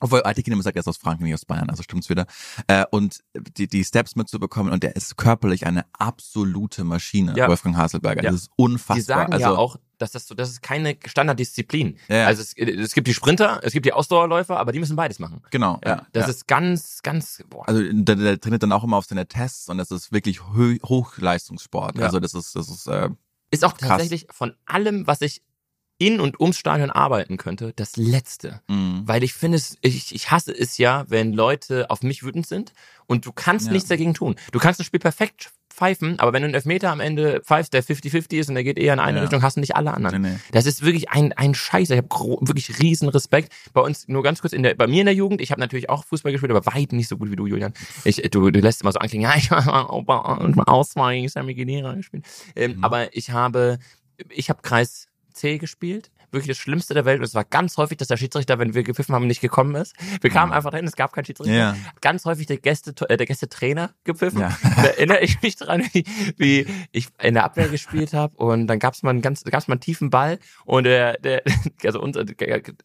[0.00, 2.26] Obwohl Aitekin immer sagt, er ist aus Franken, nicht aus Bayern, also stimmt's wieder.
[2.66, 3.20] Äh, und
[3.56, 7.48] die, die Steps mitzubekommen und der ist körperlich eine absolute Maschine, Ja.
[7.48, 8.22] Wolfgang Hasselberger.
[8.22, 8.30] Ja.
[8.30, 8.96] Das ist unfassbar.
[8.96, 11.98] Die sagen also, ja auch, dass das so, das ist keine Standarddisziplin.
[12.08, 12.26] Ja.
[12.26, 15.42] Also es, es gibt die Sprinter, es gibt die Ausdauerläufer, aber die müssen beides machen.
[15.50, 16.30] Genau, Ja, das ja.
[16.30, 17.66] ist ganz, ganz, boah.
[17.68, 20.78] Also der, der trainiert dann auch immer auf seine Tests und das ist wirklich Hö
[20.84, 21.98] Hochleistungssport.
[22.00, 23.08] Also das ist, das ist äh,
[23.50, 23.88] ist auch krass.
[23.88, 25.42] tatsächlich von allem, was ich
[25.98, 28.60] in und ums Stadion arbeiten könnte, das Letzte.
[28.68, 29.02] mh.
[29.04, 32.72] Weil ich finde es, ich, ich hasse es ja, wenn Leute auf mich wütend sind
[33.06, 33.72] und du kannst Ja.
[33.72, 34.34] nichts dagegen tun.
[34.50, 37.82] Du kannst ein Spiel perfekt pfeifen, aber wenn du einen Elfmeter am Ende pfeifst, der
[37.82, 39.22] 50-50 ist und der geht eher in eine Ja.
[39.22, 40.22] Richtung, hast du nicht alle anderen.
[40.22, 40.36] Nee, nee.
[40.52, 41.90] Das ist wirklich ein, ein Scheiß.
[41.90, 42.08] Ich habe
[42.42, 43.52] wirklich riesen Respekt.
[43.72, 45.90] Bei uns, nur ganz kurz, in der, bei mir in der Jugend, ich habe natürlich
[45.90, 47.72] auch Fußball gespielt, aber weit nicht so gut wie du, Julian.
[48.04, 52.24] Ich, du, du lässt immer so anklingen, ja, ich habe Auswahl, Sammy Guinera gespielt.
[52.54, 52.84] Ähm, Mhm.
[52.84, 53.78] Aber ich habe,
[54.30, 56.10] ich habe Kreis C gespielt.
[56.34, 57.18] Wirklich das Schlimmste der Welt.
[57.18, 59.94] Und es war ganz häufig, dass der Schiedsrichter, wenn wir gepfiffen haben, nicht gekommen ist.
[60.20, 61.54] Wir kamen einfach dahin, es gab keinen Schiedsrichter.
[61.54, 61.76] Ja.
[62.00, 64.40] Ganz häufig der Gäste, äh, der Gästetrainer gepfiffen.
[64.40, 64.56] Ja.
[64.74, 66.04] Da erinnere ich mich dran, wie,
[66.36, 69.74] wie ich in der Abwehr gespielt habe und dann gab's mal einen ganz, gab's mal
[69.74, 71.42] einen tiefen Ball und der, der
[71.84, 72.24] also unser,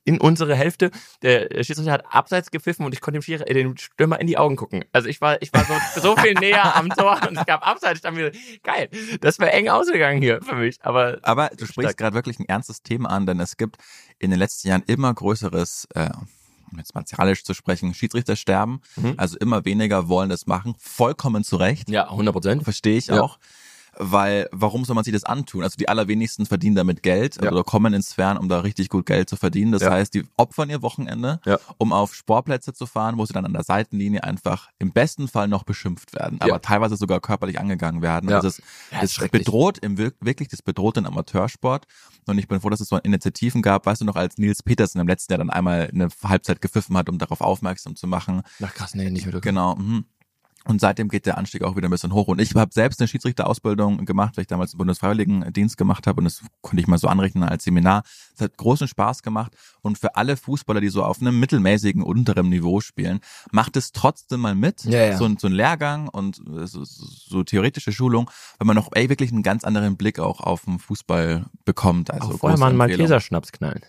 [0.06, 3.76] in unsere Hälfte, der Schiedsrichter hat abseits gepfiffen und ich konnte dem, Schiri, äh, dem
[3.76, 4.86] Stürmer in die Augen gucken.
[4.94, 7.98] Also ich war, ich war so, so viel näher am Tor und es gab abseits.
[7.98, 8.32] Ich dachte mir,
[8.64, 8.90] geil,
[9.22, 10.78] das wäre eng ausgegangen hier für mich.
[10.82, 13.78] Aber Aber du sprichst gerade wirklich ein ernstes Thema an, denn es gibt
[14.20, 16.10] in den letzten Jahren immer größeres, äh,
[16.72, 18.82] um jetzt martialisch zu sprechen, Schiedsrichtersterben.
[18.96, 19.14] Mhm.
[19.18, 20.76] Also immer weniger wollen das machen.
[20.78, 21.90] Vollkommen zu Recht.
[21.90, 22.64] ja, 100 Prozent.
[22.64, 23.22] Verstehe ich Ja.
[23.22, 23.40] auch.
[23.98, 25.64] Weil, warum soll man sich das antun?
[25.64, 27.52] Also die allerwenigsten verdienen damit Geld Ja.
[27.52, 29.72] oder kommen in Sphären, um da richtig gut Geld zu verdienen.
[29.72, 29.92] Das Ja.
[29.92, 31.58] heißt, die opfern ihr Wochenende, Ja.
[31.78, 35.48] um auf Sportplätze zu fahren, wo sie dann an der Seitenlinie einfach im besten Fall
[35.48, 38.32] noch beschimpft werden, aber teilweise sogar körperlich angegangen werden.
[38.32, 38.62] Also es,
[39.02, 41.86] es bedroht im Wir- wirklich, das bedroht den Amateursport.
[42.28, 43.86] Und ich bin froh, dass es so Initiativen gab.
[43.86, 47.10] Weißt du noch, als Nils Petersen im letzten Jahr dann einmal eine Halbzeit gepfiffen hat,
[47.10, 48.44] um darauf aufmerksam zu machen.
[48.64, 49.42] Ach krass, nee, nicht mehr.
[49.42, 49.76] Genau.
[49.76, 50.06] Mhm.
[50.70, 52.28] Und seitdem geht der Anstieg auch wieder ein bisschen hoch.
[52.28, 56.26] Und ich habe selbst eine Schiedsrichterausbildung gemacht, weil ich damals einen Bundesfreiwilligendienst gemacht habe und
[56.26, 58.04] das konnte ich mal so anrechnen als Seminar.
[58.36, 62.50] Es hat großen Spaß gemacht und für alle Fußballer, die so auf einem mittelmäßigen unteren
[62.50, 63.20] Niveau spielen,
[63.52, 64.84] macht es trotzdem mal mit.
[64.84, 65.18] Ja, ja.
[65.18, 68.30] So, ein, so ein Lehrgang und so, so, theoretische Schulung,
[68.60, 72.12] weil man noch ey, wirklich einen ganz anderen Blick auch auf den Fußball bekommt.
[72.12, 73.00] Also auch vorher mal einen Empfehlung.
[73.00, 73.82] Malteser Schnaps knallen.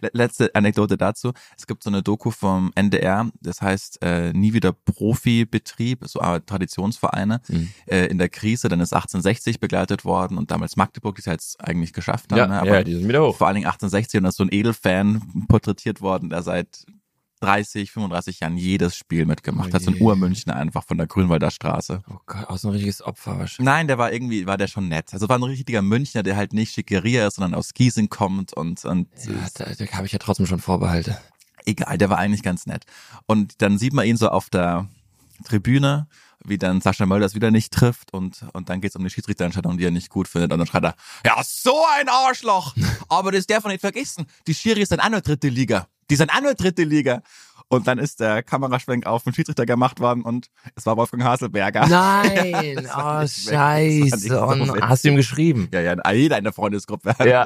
[0.00, 1.32] Le- Letzte Anekdote dazu.
[1.56, 6.40] Es gibt so eine Doku vom NDR, das heißt äh, Nie wieder Profibetrieb, so äh,
[6.40, 7.68] Traditionsvereine Mhm.
[7.86, 8.68] äh, in der Krise.
[8.68, 12.38] Dann ist 1860 begleitet worden und damals Magdeburg, die es jetzt eigentlich geschafft haben.
[12.38, 12.60] Ja, ne?
[12.60, 13.36] Aber ja, die sind wieder hoch.
[13.36, 16.84] vor allen Dingen 1860 und da ist so ein Edelfan porträtiert worden, der seit
[17.42, 19.82] 30, 35 Jahren jedes Spiel mitgemacht hat.
[19.82, 20.04] So ein Oje.
[20.04, 22.02] Urmünchner einfach von der Grünwalder Straße.
[22.08, 23.64] Oh Gott, aus ein richtiges Opfer wahrscheinlich.
[23.64, 25.12] Nein, der war irgendwie, war der schon nett.
[25.12, 28.84] Also war ein richtiger Münchner, der halt nicht Schickeria ist, sondern aus Giesing kommt und,
[28.84, 31.18] und Ja, da, da habe ich ja trotzdem schon Vorbehalte.
[31.66, 32.84] egal, der war eigentlich ganz nett.
[33.26, 34.88] Und dann sieht man ihn so auf der
[35.44, 36.06] Tribüne,
[36.44, 39.84] wie dann Sascha Mölders wieder nicht trifft und, und dann geht's um die Schiedsrichterentscheidung, die
[39.84, 40.52] er nicht gut findet.
[40.52, 42.74] Und dann schreit er, ja, so ein Arschloch!
[43.08, 44.26] Aber das darf man nicht vergessen.
[44.46, 45.86] Die Schiri sind auch nur dritte Liga.
[46.10, 47.22] Die sind auch nur dritte Liga.
[47.68, 51.86] Und dann ist der Kameraschwenk auf den Schiedsrichter gemacht worden und es war Wolfgang Haselberger.
[51.86, 54.28] Nein, war oh scheiße.
[54.28, 55.68] so Und hast du ihm geschrieben?
[55.72, 57.14] Ja, ja, jeder in der Freundesgruppe.
[57.24, 57.44] Ja.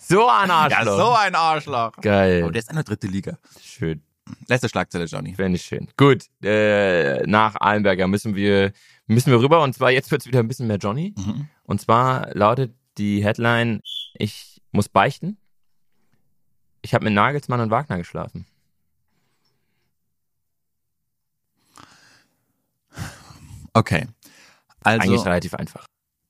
[0.00, 0.96] so ein ja Arschloch.
[0.96, 1.92] so ein Arschloch.
[2.00, 2.42] Geil.
[2.44, 3.36] Aber der ist auch nur dritte Liga.
[3.60, 4.02] Schön.
[4.48, 5.36] Letzte Schlagzeile, Johnny.
[5.36, 5.88] Wäre nicht schön.
[5.98, 8.72] Gut, äh, nach Allenberger müssen wir,
[9.06, 11.14] müssen wir rüber und zwar jetzt wird's wieder ein bisschen mehr Johnny.
[11.16, 11.48] Mhm.
[11.64, 13.82] Und zwar lautet die Headline,
[14.14, 15.36] ich muss beichten.
[16.86, 18.46] Ich habe mit Nagelsmann und Wagner geschlafen.
[23.72, 24.06] Okay.
[24.84, 25.84] Also, Eigentlich relativ einfach.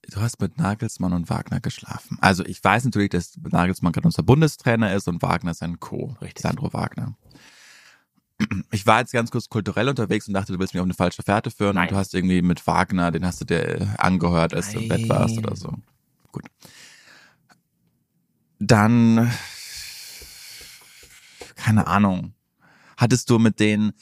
[0.08, 2.16] du hast mit Nagelsmann und Wagner geschlafen.
[2.22, 6.16] Also ich weiß natürlich, dass Nagelsmann gerade unser Bundestrainer ist und Wagner sein Co.
[6.22, 6.40] Richtig.
[6.42, 7.18] Sandro Wagner.
[8.70, 11.22] Ich war jetzt ganz kurz kulturell unterwegs und dachte, du willst mich auf eine falsche
[11.22, 11.88] Fährte führen Nein.
[11.88, 15.06] und du hast irgendwie mit Wagner, den hast du dir angehört, als du im Bett
[15.10, 15.74] warst oder so.
[16.32, 16.44] Gut.
[18.58, 19.30] Dann,
[21.56, 22.34] keine Ahnung.
[22.96, 23.92] Hattest du mit denen,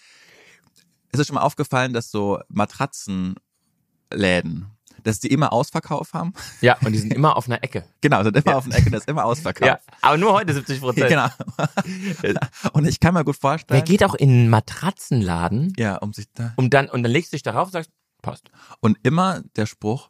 [1.12, 3.38] ist es schon mal aufgefallen, dass so Matratzenläden,
[5.02, 6.32] dass die immer Ausverkauf haben?
[6.60, 7.84] Ja, und die sind immer auf einer Ecke.
[8.00, 9.66] Genau, sind immer auf den Ecke, das ist immer Ausverkauf.
[9.66, 11.08] Ja, aber nur heute 70 Prozent.
[11.08, 11.28] Genau.
[12.72, 13.84] Und ich kann mir gut Wer vorstellen.
[13.84, 16.52] geht auch in einen Matratzenladen Ja, um sich da.
[16.56, 17.90] um dann, und dann legst du dich darauf und sagst,
[18.22, 18.50] passt.
[18.80, 20.08] Und immer der Spruch,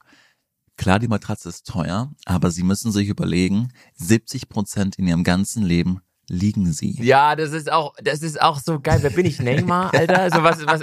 [0.77, 5.63] klar, die Matratze ist teuer, aber Sie müssen sich überlegen, 70 Prozent in Ihrem ganzen
[5.63, 6.97] Leben liegen Sie.
[7.03, 8.99] Ja, das ist auch, das ist auch so geil.
[9.03, 10.21] Wer bin ich, Neymar, Alter?
[10.21, 10.83] Also was, was,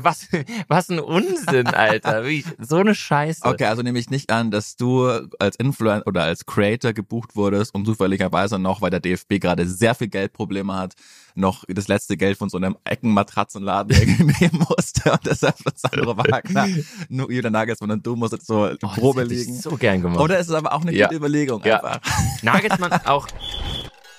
[0.00, 0.28] was,
[0.68, 2.24] was ein Unsinn, Alter.
[2.26, 3.44] Wie, so eine Scheiße.
[3.44, 5.06] Okay, also nehme ich nicht an, dass du
[5.38, 9.94] als Influencer oder als Creator gebucht wurdest und zufälligerweise noch, weil der DFB gerade sehr
[9.94, 10.94] viel Geldprobleme hat,
[11.34, 13.96] noch das letzte Geld von so einem Eckenmatratzenladen
[14.40, 16.68] nehmen musste und deshalb wird Sandro Wagner,
[17.08, 19.54] nur Julian Nagelsmann und du musst jetzt so Oh, das Probe liegen.
[19.58, 20.20] so gern gemacht.
[20.20, 21.06] Oder ist es aber auch eine Ja.
[21.06, 21.82] gute Überlegung Ja.
[21.82, 22.00] einfach?
[22.42, 23.26] Nagelsmann auch.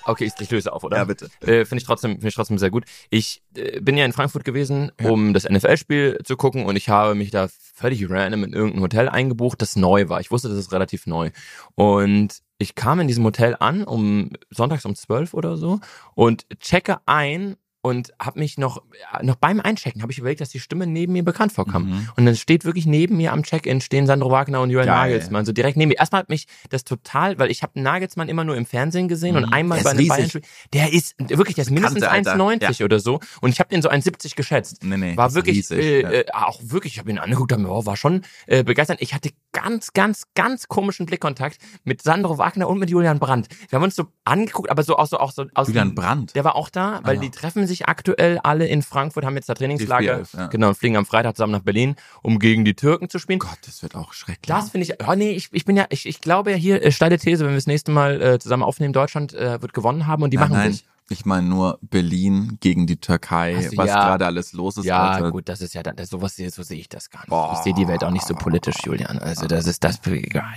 [0.06, 0.98] Okay, ich, ich löse auf, oder?
[0.98, 1.30] Ja, bitte.
[1.40, 2.84] Äh, finde ich trotzdem, finde ich trotzdem sehr gut.
[3.10, 7.14] Ich äh, bin ja in Frankfurt gewesen, um das NFL-Spiel zu gucken und ich habe
[7.14, 10.20] mich da völlig random in irgendein Hotel eingebucht, das neu war.
[10.20, 11.30] Ich wusste, das ist relativ neu.
[11.74, 15.80] Und ich kam in diesem Hotel an, um sonntags um 12 oder so
[16.14, 20.48] und checke ein und habe mich noch ja, noch beim Einchecken habe ich überlegt, dass
[20.48, 21.84] die Stimme neben mir bekannt vorkam.
[21.90, 22.08] Mhm.
[22.16, 25.10] Und dann steht wirklich neben mir am Check-in stehen Sandro Wagner und Julian Geil.
[25.12, 25.98] Nagelsmann, so direkt neben mir.
[25.98, 29.46] Erstmal hat mich das total, weil ich habe Nagelsmann immer nur im Fernsehen gesehen und
[29.46, 29.52] Mhm.
[29.52, 30.08] einmal Der bei einem.
[30.08, 30.42] Bayern-Spiel.
[30.72, 32.42] Der ist wirklich, der ist mindestens Kante, Alter.
[32.42, 33.20] 1,90 oder so.
[33.42, 34.82] Und ich habe den so 1,70 geschätzt.
[34.82, 36.10] Nee, nee, War wirklich, riesig, äh, ja.
[36.10, 39.02] äh, auch wirklich, ich habe ihn angeguckt, hab mir, oh, war schon äh, begeistert.
[39.02, 43.48] Ich hatte ganz, ganz, ganz komischen Blickkontakt mit Sandro Wagner und mit Julian Brandt.
[43.68, 46.34] Wir haben uns so angeguckt, aber so auch so, auch so aus Julian Brandt.
[46.34, 47.20] der war auch da, weil Ah, ja.
[47.20, 50.18] die treffen sich aktuell alle in Frankfurt, haben jetzt da Trainingslager.
[50.18, 50.46] DFB, ja.
[50.48, 53.38] Genau, und fliegen am Freitag zusammen nach Berlin, um gegen die Türken zu spielen.
[53.38, 54.46] Gott, das wird auch schrecklich.
[54.46, 56.92] Das finde ich, oh nee, ich, ich bin ja, ich, ich glaube ja hier, äh,
[56.92, 60.22] steile These, wenn wir das nächste Mal äh, zusammen aufnehmen, Deutschland äh, wird gewonnen haben
[60.22, 60.84] und die nein, machen nein, sich.
[61.10, 63.94] Ich meine nur Berlin gegen die Türkei, Ach so, was ja.
[64.06, 64.86] gerade alles los ist.
[64.86, 65.30] Ja, Alter.
[65.32, 67.28] gut, das ist ja dann, das, sowas, so sehe ich das gar nicht.
[67.28, 67.52] Boah.
[67.54, 69.18] Ich sehe die Welt auch nicht so politisch, Julian.
[69.18, 70.00] Also das ist das,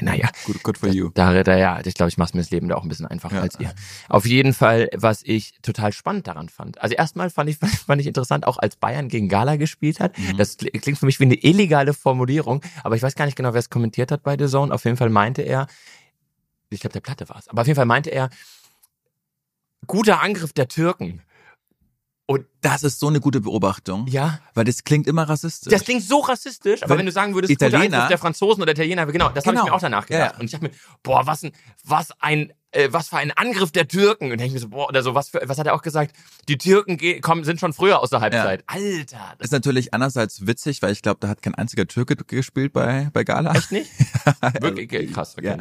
[0.02, 0.30] naja.
[0.46, 1.10] Good, good for you.
[1.14, 3.36] Da, da, ja, ich glaube, ich mache mir das Leben da auch ein bisschen einfacher
[3.36, 3.42] Ja.
[3.42, 3.74] als ihr.
[4.08, 6.82] Auf jeden Fall, was ich total spannend daran fand.
[6.82, 10.18] Also erstmal fand ich, fand ich interessant, auch als Bayern gegen Gala gespielt hat.
[10.18, 10.38] Mhm.
[10.38, 13.52] Das kli- klingt für mich wie eine illegale Formulierung, aber ich weiß gar nicht genau,
[13.54, 14.74] wer es kommentiert hat bei The Zone.
[14.74, 15.68] Auf jeden Fall meinte er,
[16.70, 18.30] ich glaube, der Platte war es, aber auf jeden Fall meinte er,
[19.86, 21.22] guter Angriff der Türken.
[22.30, 25.72] Und Das ist so eine gute Beobachtung, ja, weil das klingt immer rassistisch.
[25.72, 28.62] das klingt so rassistisch, aber Wenn wenn, du sagen würdest, Italiener- guter Angriff der Franzosen
[28.64, 29.72] oder Italiener, genau, das habe ich Genau.
[29.72, 30.20] mir auch danach gedacht.
[30.32, 30.38] Ja, ja.
[30.38, 30.72] Und ich dachte mir,
[31.04, 31.54] boah, was ein,
[31.86, 34.26] was ein, äh, was für ein Angriff der Türken.
[34.26, 36.18] Und denke ich mir so, boah, oder so, was für, was hat er auch gesagt?
[36.50, 38.66] Die Türken kommen, sind schon früher aus der Halbzeit.
[38.68, 42.74] Alter, das ist natürlich einerseits witzig, weil ich glaube, da hat kein einziger Türke gespielt
[42.74, 43.56] bei, bei Gala.
[43.56, 43.90] echt nicht?
[44.60, 45.36] Wirklich krass.
[45.38, 45.58] Okay, Ja.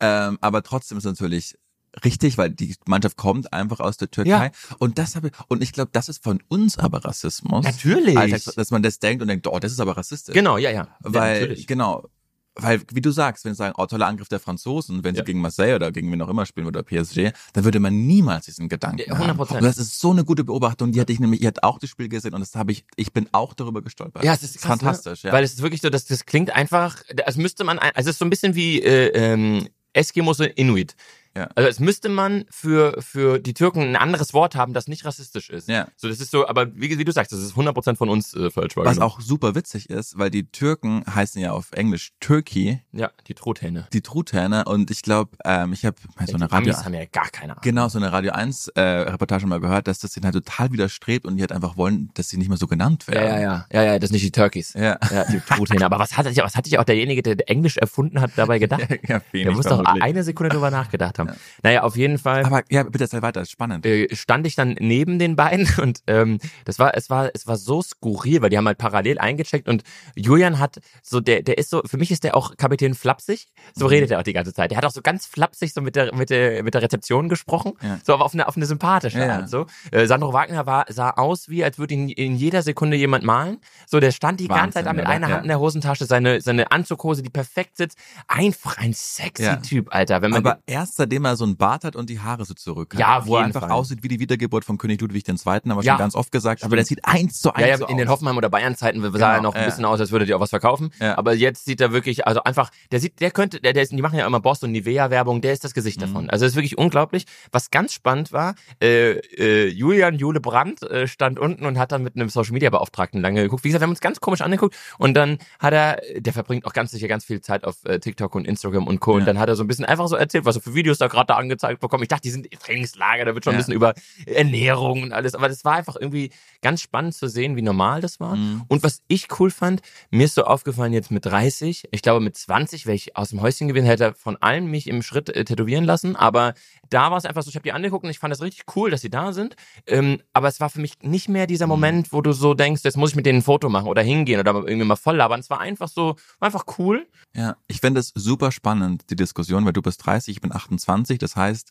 [0.00, 1.56] Ähm, aber trotzdem ist natürlich
[2.04, 4.46] richtig, weil die Mannschaft kommt einfach aus der Türkei.
[4.46, 4.50] Ja.
[4.78, 7.64] Und das habe ich, und ich glaube, das ist von uns aber Rassismus.
[7.64, 8.16] Natürlich.
[8.16, 10.34] Alter, dass man das denkt und denkt, oh, das ist aber rassistisch.
[10.34, 10.82] Genau, ja, ja.
[10.84, 11.66] ja Weil, natürlich.
[11.66, 12.08] genau,
[12.56, 15.22] weil, wie du sagst, wenn sie sagen, oh, toller Angriff der Franzosen, wenn Ja.
[15.22, 18.44] sie gegen Marseille oder gegen wen auch immer spielen oder PSG, dann würde man niemals
[18.44, 19.40] diesen Gedanken Ja, haben.
[19.40, 19.56] 100%.
[19.56, 21.90] Und das ist so eine gute Beobachtung, die hatte ich nämlich, ihr hat auch das
[21.90, 24.22] Spiel gesehen und das habe ich, ich bin auch darüber gestolpert.
[24.22, 25.30] Ja, es ist krass, fantastisch, ne?
[25.30, 25.34] ja.
[25.34, 28.14] Weil es ist wirklich so, dass das klingt einfach, als müsste man, ein- also es
[28.14, 30.94] ist so ein bisschen wie äh, ähm, Eskimos und Inuit.
[31.36, 31.48] Ja.
[31.54, 35.50] Also als müsste man für für die Türken ein anderes Wort haben, das nicht rassistisch
[35.50, 35.68] ist.
[35.68, 35.88] Ja.
[35.96, 38.50] So, das ist so, aber wie, wie du sagst, das ist 100% von uns äh,
[38.50, 43.10] falsch Was auch super witzig ist, weil die Türken heißen ja auf Englisch Turkey, Ja,
[43.26, 43.88] die Truthähne.
[43.92, 47.04] die Truthähne und ich glaube, ähm, ich habe so die eine Radio Amis haben ja
[47.06, 47.62] gar keine Ahnung.
[47.62, 51.26] Genau, so eine Radio 1 äh, Reportage mal gehört, dass das denen halt total widerstrebt
[51.26, 53.26] und die halt einfach wollen, dass sie nicht mehr so genannt Ja, werden.
[53.28, 54.74] ja, ja, ja, ja, das sind nicht die Turkeys.
[54.74, 54.98] Ja.
[55.10, 55.84] Ja, die Truthähne.
[55.84, 58.82] Aber was hat sich, was hat sich auch derjenige, der Englisch erfunden hat, dabei gedacht?
[59.08, 61.23] ja Der muss doch eine Sekunde drüber nachgedacht haben.
[61.28, 61.38] Haben.
[61.62, 62.44] Naja, auf jeden Fall.
[62.44, 63.84] Aber ja, bitte erzähl weiter, ist spannend.
[63.86, 67.56] äh, stand ich dann neben den beiden und ähm, das war es war es war
[67.56, 69.82] so skurril, weil die haben halt parallel eingecheckt und
[70.14, 73.84] Julian hat so der der ist so für mich ist der auch Kapitän flapsig, so
[73.86, 73.90] Mhm.
[73.90, 74.70] redet er auch die ganze Zeit.
[74.70, 77.72] Der hat auch so ganz flapsig so mit der mit der mit der Rezeption gesprochen,
[77.82, 77.98] Ja.
[78.04, 79.34] so aber auf eine auf eine sympathische Ja, ja.
[79.36, 79.66] Art so.
[79.90, 83.58] Äh, Sandro Wagner war sah aus wie als würde ihn in jeder Sekunde jemand malen.
[83.86, 85.10] So der stand die ganze Wahnsinn, Zeit da mit oder?
[85.10, 85.34] einer Ja.
[85.34, 89.56] Hand in der Hosentasche, seine seine Anzughose, die perfekt sitzt, einfach ein sexy Ja.
[89.56, 92.44] Typ, Alter, wenn man Aber erst seitdem er so einen Bart hat und die Haare
[92.44, 93.00] so zurück hat.
[93.00, 93.70] Ja, wo er einfach Fall.
[93.70, 95.92] aussieht wie die Wiedergeburt von König Ludwig II., haben wir Ja.
[95.92, 96.64] schon ganz oft gesagt.
[96.64, 98.08] Aber der sieht eins zu eins Ja, ja, so in den.
[98.08, 99.66] Hoffenheim oder Bayern-Zeiten sah Genau, er noch ein ja.
[99.68, 100.90] bisschen aus, als würde die auch was verkaufen.
[101.00, 101.16] Ja.
[101.16, 104.02] Aber jetzt sieht er wirklich, also einfach, der sieht, der könnte, der, der ist, die
[104.02, 106.00] machen ja immer Boss und Nivea-Werbung, der ist das Gesicht Mhm.
[106.06, 106.30] davon.
[106.30, 107.24] Also das ist wirklich unglaublich.
[107.52, 112.02] Was ganz spannend war, äh, äh, Julian Jule Brandt äh, stand unten und hat dann
[112.02, 113.64] mit einem Social-Media-Beauftragten lange geguckt.
[113.64, 116.72] Wie gesagt, wir haben uns ganz komisch angeguckt und dann hat er, der verbringt auch
[116.72, 119.14] ganz sicher ganz viel Zeit auf äh, TikTok und Instagram und Co.
[119.14, 121.08] Und dann hat er so ein bisschen einfach so erzählt, was er für Videos da
[121.08, 122.02] gerade da angezeigt bekommen.
[122.02, 123.58] Ich dachte, die sind Trainingslager, da wird schon ein Ja.
[123.60, 123.94] bisschen über
[124.26, 125.34] Ernährung und alles.
[125.34, 128.36] Aber das war einfach irgendwie ganz spannend zu sehen, wie normal das war.
[128.36, 128.62] Mhm.
[128.68, 132.36] Und was ich cool fand, mir ist so aufgefallen jetzt mit 30, ich glaube mit
[132.36, 135.84] 20 wäre ich aus dem Häuschen gewesen, hätte von allen mich im Schritt äh, tätowieren
[135.84, 136.54] lassen, aber
[136.90, 138.90] da war es einfach so, ich habe die angeguckt und ich fand es richtig cool,
[138.90, 142.20] dass sie da sind, ähm, aber es war für mich nicht mehr dieser Moment, wo
[142.22, 144.84] du so denkst, jetzt muss ich mit denen ein Foto machen oder hingehen oder irgendwie
[144.84, 147.06] mal voll labern, es war einfach so, einfach cool.
[147.34, 150.83] Ja, ich finde es super spannend, die Diskussion, weil du bist 30, ich bin 28.
[150.86, 151.70] Das heißt,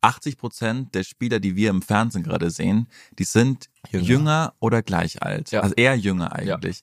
[0.00, 4.04] 80 Prozent der Spieler, die wir im Fernsehen gerade sehen, die sind Jünger.
[4.04, 5.50] jünger, oder gleich alt.
[5.52, 5.60] Ja.
[5.60, 6.82] Also eher jünger eigentlich.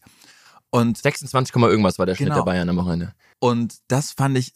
[0.69, 2.37] Und 26, Komma irgendwas war der Schnitt Genau.
[2.39, 3.13] der Bayern am Wochenende.
[3.39, 4.53] Und das fand ich,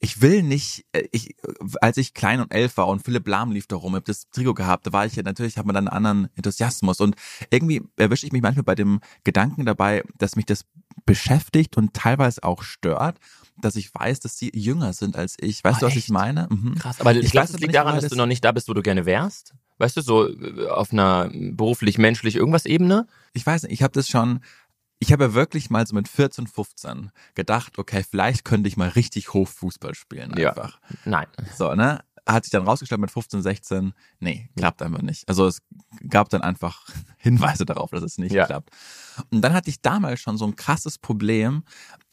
[0.00, 1.36] ich will nicht, äh, ich,
[1.80, 4.54] als ich klein und elf war und Philipp Lahm lief da rum, hab das Trikot
[4.54, 7.14] gehabt, da war ich ja natürlich, hat man dann einen anderen Enthusiasmus und
[7.50, 10.64] irgendwie erwische ich mich manchmal bei dem Gedanken dabei, dass mich das
[11.06, 13.18] beschäftigt und teilweise auch stört,
[13.64, 15.64] dass ich weiß, dass sie jünger sind als ich.
[15.64, 16.04] Weißt Ah, du, was echt?
[16.04, 16.46] ich meine?
[16.50, 16.74] Mhm.
[16.76, 18.68] Krass, aber ich, glaube, das liegt nicht, daran, dass das- du noch nicht da bist,
[18.68, 19.54] wo du gerne wärst.
[19.78, 23.06] Weißt du, so äh, auf einer beruflich, menschlich, irgendwas Ebene?
[23.32, 24.40] Ich weiß nicht, ich habe das schon,
[25.00, 28.88] ich habe ja wirklich mal so mit 14, 15 gedacht, okay, vielleicht könnte ich mal
[28.90, 30.50] richtig hoch Fußball spielen Ja.
[30.50, 30.78] einfach.
[31.04, 31.26] Nein.
[31.56, 32.04] So, ne?
[32.26, 35.28] Hat sich dann rausgestellt mit 15, 16, nee, klappt einfach nicht.
[35.28, 35.60] Also es
[36.08, 36.86] gab dann einfach
[37.18, 38.46] Hinweise darauf, dass es nicht Ja.
[38.46, 38.70] klappt.
[39.30, 41.64] Und dann hatte ich damals schon so ein krasses Problem,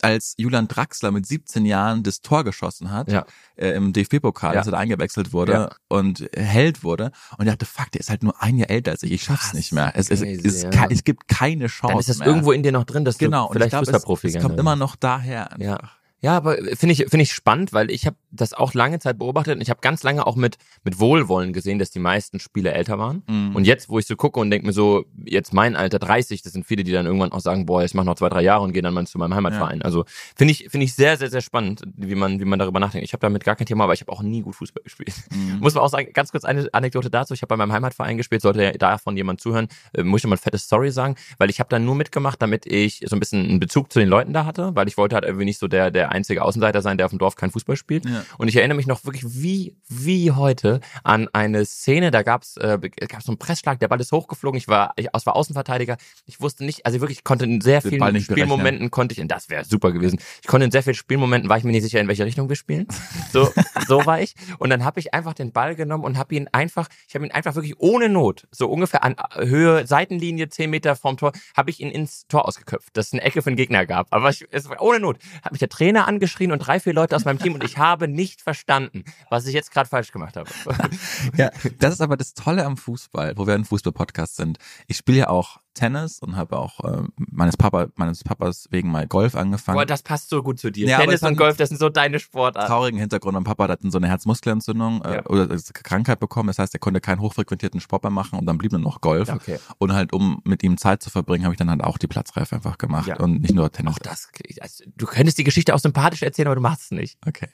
[0.02, 3.26] als Julian Draxler mit 17 Jahren das Tor geschossen hat Ja.
[3.56, 4.60] äh, im DFB-Pokal, Ja.
[4.60, 5.70] als er da eingewechselt wurde Ja.
[5.88, 7.12] und Held wurde.
[7.38, 9.12] Und ich dachte, fuck, der ist halt nur ein Jahr älter als ich.
[9.14, 9.94] Ich schaff's Krass, nicht mehr.
[9.96, 10.88] Es, es, crazy, es, ja.
[10.90, 12.28] es gibt keine Chance Dann ist das mehr.
[12.28, 13.44] irgendwo in dir noch drin, dass genau.
[13.44, 15.52] du Und vielleicht ich glaube, Fußballprofi es, es kommt immer noch daher.
[15.58, 15.80] Ja.
[16.24, 19.56] Ja, aber finde ich finde ich spannend, weil ich habe das auch lange Zeit beobachtet
[19.56, 22.98] und ich habe ganz lange auch mit mit Wohlwollen gesehen, dass die meisten Spieler älter
[22.98, 23.24] waren.
[23.28, 23.56] Mhm.
[23.56, 26.54] Und jetzt, wo ich so gucke und denke mir so, jetzt mein Alter 30, das
[26.54, 28.74] sind viele, die dann irgendwann auch sagen, boah, ich mache noch zwei, drei Jahre und
[28.74, 29.82] gehe dann mal zu meinem Heimatverein.
[29.82, 33.06] Also finde ich finde ich sehr sehr sehr spannend, wie man wie man darüber nachdenkt.
[33.06, 35.14] Ich habe damit gar kein Thema, aber ich habe auch nie gut Fußball gespielt.
[35.32, 35.60] Mhm.
[35.60, 37.34] Muss man auch sagen, ganz kurz eine Anekdote dazu.
[37.34, 40.32] Ich habe bei meinem Heimatverein gespielt, sollte ja davon jemand zuhören, äh, muss ich mal
[40.32, 43.48] eine fette Story sagen, weil ich habe da nur mitgemacht, damit ich so ein bisschen
[43.48, 45.92] einen Bezug zu den Leuten da hatte, weil ich wollte halt irgendwie nicht so der,
[45.92, 48.06] der einzige Außenseiter sein, der auf dem Dorf kein Fußball spielt.
[48.06, 48.21] Ja.
[48.38, 52.80] Und ich erinnere mich noch wirklich wie, wie heute an eine Szene, da gab's äh,
[53.08, 56.66] gab's so einen Pressschlag, der Ball ist hochgeflogen, ich war, ich war Außenverteidiger, ich wusste
[56.66, 59.92] nicht, also wirklich, ich konnte in sehr Den vielen Spielmomenten, konnte ich, das wäre super
[59.92, 62.50] gewesen, ich konnte in sehr vielen Spielmomenten, war ich mir nicht sicher, in welche Richtung
[62.50, 62.88] wir spielen.
[63.32, 63.50] So,
[63.88, 64.36] so war ich.
[64.58, 67.32] Und dann habe ich einfach den Ball genommen und habe ihn einfach, ich habe ihn
[67.32, 71.80] einfach wirklich ohne Not, so ungefähr an Höhe, Seitenlinie, 10 Meter vom Tor, habe ich
[71.80, 74.08] ihn ins Tor ausgeköpft, dass es eine Ecke für den Gegner gab.
[74.10, 75.20] Aber ich, es war ohne Not.
[75.44, 78.08] Hat mich der Trainer angeschrien und drei, vier Leute aus meinem Team und ich habe
[78.14, 80.50] nicht verstanden, was ich jetzt gerade falsch gemacht habe.
[81.38, 84.58] Ja, das ist aber das Tolle am Fußball, wo wir ein Fußball-Podcast sind.
[84.88, 89.08] Ich spiele ja auch Tennis und habe auch äh, meines Papa, meines Papas wegen mal
[89.08, 89.78] Golf angefangen.
[89.78, 90.88] Boah, das passt so gut zu dir.
[90.88, 92.68] Ja, Tennis und Golf, das sind so deine Sportarten.
[92.68, 93.34] traurigen Hintergrund.
[93.36, 95.26] Mein Papa hat so eine Herzmuskelentzündung äh, Ja.
[95.28, 96.48] oder äh, Krankheit bekommen.
[96.48, 99.30] Das heißt, er konnte keinen hochfrequentierten Sport mehr machen und dann blieb nur noch Golf.
[99.30, 99.60] Okay.
[99.78, 102.56] Und halt, um mit ihm Zeit zu verbringen, habe ich dann halt auch die Platzreife
[102.56, 103.18] einfach gemacht Ja.
[103.20, 103.94] und nicht nur Tennis.
[103.96, 104.30] Auch das,
[104.60, 107.18] also, du könntest die Geschichte auch sympathisch erzählen, aber du machst es nicht.
[107.26, 107.48] Okay.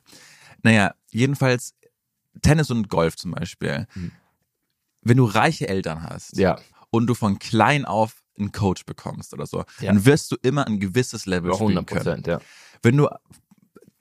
[0.64, 1.76] Naja, jedenfalls
[2.42, 3.88] Tennis und Golf zum Beispiel.
[3.96, 4.12] Mhm.
[5.02, 6.58] Wenn du reiche Eltern hast Ja.
[6.90, 9.92] Und du von klein auf einen Coach bekommst oder so, Ja.
[9.94, 12.04] dann wirst du immer ein gewisses Level spielen 100 können.
[12.04, 12.40] Prozent, ja.
[12.84, 13.08] Wenn du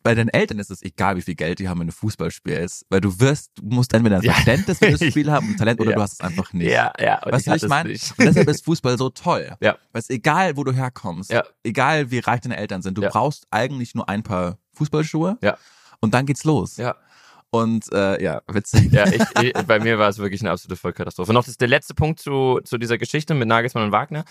[0.02, 2.86] bei deinen Eltern ist es egal, wie viel Geld die haben, wenn du Fußball spielst,
[2.90, 4.34] weil du wirst, du musst entweder ein Ja.
[4.34, 5.96] Verständnis für das Spiel haben, ein Talent, oder Ja.
[5.96, 6.70] du hast es einfach nicht.
[6.70, 7.20] Ja, ja.
[7.24, 7.90] und Weißt du, was ich meine?
[7.90, 9.56] Und deshalb ist Fußball so toll.
[9.60, 9.76] Ja.
[9.90, 11.42] Weil es egal, wo du herkommst, Ja.
[11.64, 13.08] egal wie reich deine Eltern sind, du Ja.
[13.08, 15.56] brauchst eigentlich nur ein paar Fußballschuhe Ja.
[16.00, 16.76] und dann geht's los.
[16.76, 16.94] Ja.
[17.56, 18.92] Und äh, ja, witzig.
[18.92, 21.32] Ja, ich, ich, bei mir war es wirklich eine absolute Vollkatastrophe.
[21.32, 24.24] Noch das der letzte Punkt zu, zu dieser Geschichte mit Nagelsmann und Wagner.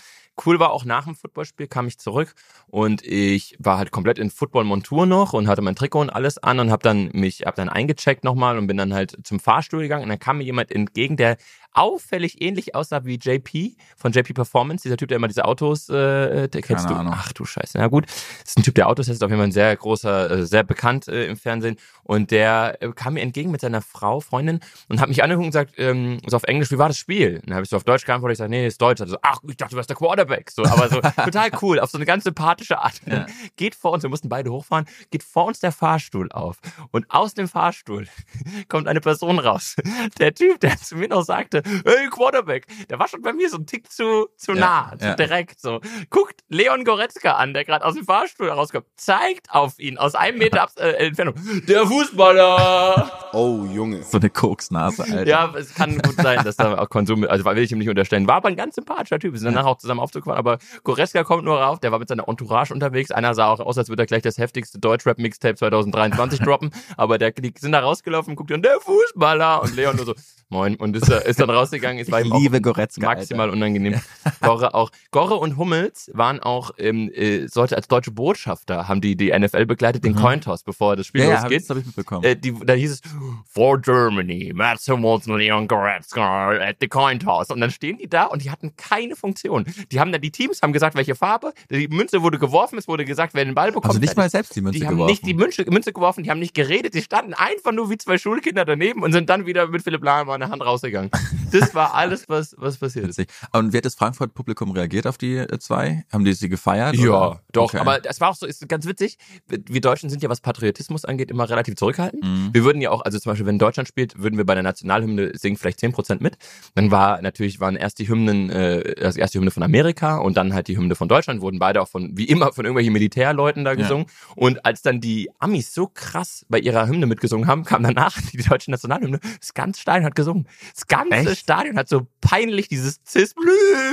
[0.44, 2.34] Cool war auch nach dem Footballspiel kam ich zurück
[2.66, 6.60] und ich war halt komplett in Football-Montur noch und hatte mein Trikot und alles an
[6.60, 10.02] und habe dann mich hab dann eingecheckt nochmal und bin dann halt zum Fahrstuhl gegangen
[10.02, 11.38] und dann kam mir jemand entgegen, der
[11.76, 16.48] auffällig ähnlich aussah wie JP von JP Performance, dieser Typ, der immer diese Autos, äh,
[16.48, 16.94] der kennst Keine du?
[17.00, 17.14] Ahnung.
[17.16, 17.78] Ach du Scheiße.
[17.78, 20.30] Na gut, das ist ein Typ, der Autos ist auf jeden Fall ein sehr großer,
[20.30, 24.20] äh, sehr bekannt äh, im Fernsehen und der äh, kam mir entgegen mit seiner Frau,
[24.20, 27.36] Freundin und hat mich angeguckt und gesagt, ähm, so auf Englisch, wie war das Spiel?
[27.36, 29.00] Und dann habe ich so auf Deutsch geantwortet, ich sage, nee, ist Deutsch.
[29.00, 30.50] Also, ach, ich dachte, du warst der Quarterback.
[30.50, 33.00] So, aber so total cool, auf so eine ganz sympathische Art.
[33.06, 33.26] Ja.
[33.56, 36.58] Geht vor uns, wir mussten beide hochfahren, geht vor uns der Fahrstuhl auf
[36.90, 38.06] und aus dem Fahrstuhl
[38.68, 39.76] kommt eine Person raus.
[40.18, 43.58] Der Typ, der zu mir noch sagte, hey, Quarterback, der war schon bei mir so
[43.58, 45.14] ein Tick zu, zu Ja, nah, zu ja.
[45.14, 45.80] direkt so.
[46.10, 50.38] Guckt Leon Goretzka an, der gerade aus dem Fahrstuhl rauskommt, zeigt auf ihn aus einem
[50.38, 51.34] Meter Abs äh, Entfernung,
[51.68, 53.10] der Fußballer!
[53.32, 54.02] Oh, Junge.
[54.02, 55.26] So eine Koksnase, Alter.
[55.26, 58.26] Ja, es kann gut sein, dass da auch Konsum, also will ich ihm nicht unterstellen.
[58.26, 59.32] War aber ein ganz sympathischer Typ.
[59.32, 62.28] Wir sind danach auch zusammen aufgefahren, aber Goretzka kommt nur rauf, der war mit seiner
[62.28, 63.10] Entourage unterwegs.
[63.10, 67.32] Einer sah auch aus, als würde er gleich das heftigste Deutschrap-Mixtape 2023 droppen, aber der,
[67.32, 69.62] die sind da rausgelaufen, guckt dann, der Fußballer!
[69.62, 70.14] Und Leon nur so,
[70.48, 72.00] moin, und ist, ist dann rausgegangen.
[72.02, 73.04] Es war ich liebe Goretzka.
[73.06, 74.00] maximal unangenehm.
[74.40, 74.90] Gorre auch.
[75.10, 79.66] Gorre und Hummels waren auch, ähm, äh, sollte als deutsche Botschafter, haben die die NFL
[79.66, 80.16] begleitet, den Mhm.
[80.20, 81.52] Cointoss, bevor das Spiel Ja, ja, losgeht.
[81.52, 82.24] ich- das habe ich mitbekommen.
[82.24, 83.00] Äh, die, da hieß es,
[83.48, 87.50] for Germany, Mats Hummels und Leon Goretzka at the coin toss.
[87.50, 89.64] Und dann stehen die da und die hatten keine Funktion.
[89.90, 93.04] Die haben dann, die Teams haben gesagt, welche Farbe, die Münze wurde geworfen, es wurde
[93.04, 93.86] gesagt, wer den Ball bekommt.
[93.86, 95.10] also nicht mal selbst die Münze die haben geworfen.
[95.10, 98.18] nicht die Münze, Münze geworfen, die haben nicht geredet, die standen einfach nur wie zwei
[98.18, 101.10] Schulkinder daneben und sind dann wieder mit Philipp Lahm der Hand rausgegangen.
[101.52, 103.20] Das war alles, was, was passiert ist.
[103.52, 106.04] Und wie hat das Frankfurt-Publikum reagiert auf die äh, zwei?
[106.12, 106.96] Haben die sie gefeiert?
[106.96, 107.40] Ja, oder?
[107.52, 107.64] doch.
[107.64, 107.78] Okay.
[107.78, 109.18] Aber das war auch so, ist ganz witzig.
[109.48, 112.24] Wir Deutschen sind ja, was Patriotismus angeht, immer relativ zurückhaltend.
[112.24, 112.50] Mhm.
[112.52, 115.32] Wir würden ja auch, also zum Beispiel, wenn Deutschland spielt, würden wir bei der Nationalhymne
[115.34, 116.36] singen vielleicht 10% mit.
[116.74, 120.36] Dann war natürlich, waren erst die Hymnen, äh, also erst die Hymne von Amerika und
[120.36, 123.64] dann halt die Hymne von Deutschland, wurden beide auch von, wie immer, von irgendwelchen Militärleuten
[123.64, 123.76] da Ja.
[123.76, 124.06] gesungen.
[124.34, 128.38] Und als dann die Amis so krass bei ihrer Hymne mitgesungen haben, kam danach die
[128.38, 129.20] deutsche Nationalhymne.
[129.40, 130.25] Das ganze Stadion hat gesungen.
[130.34, 131.38] Das ganze Echt?
[131.40, 133.34] Stadion hat so peinlich dieses Cis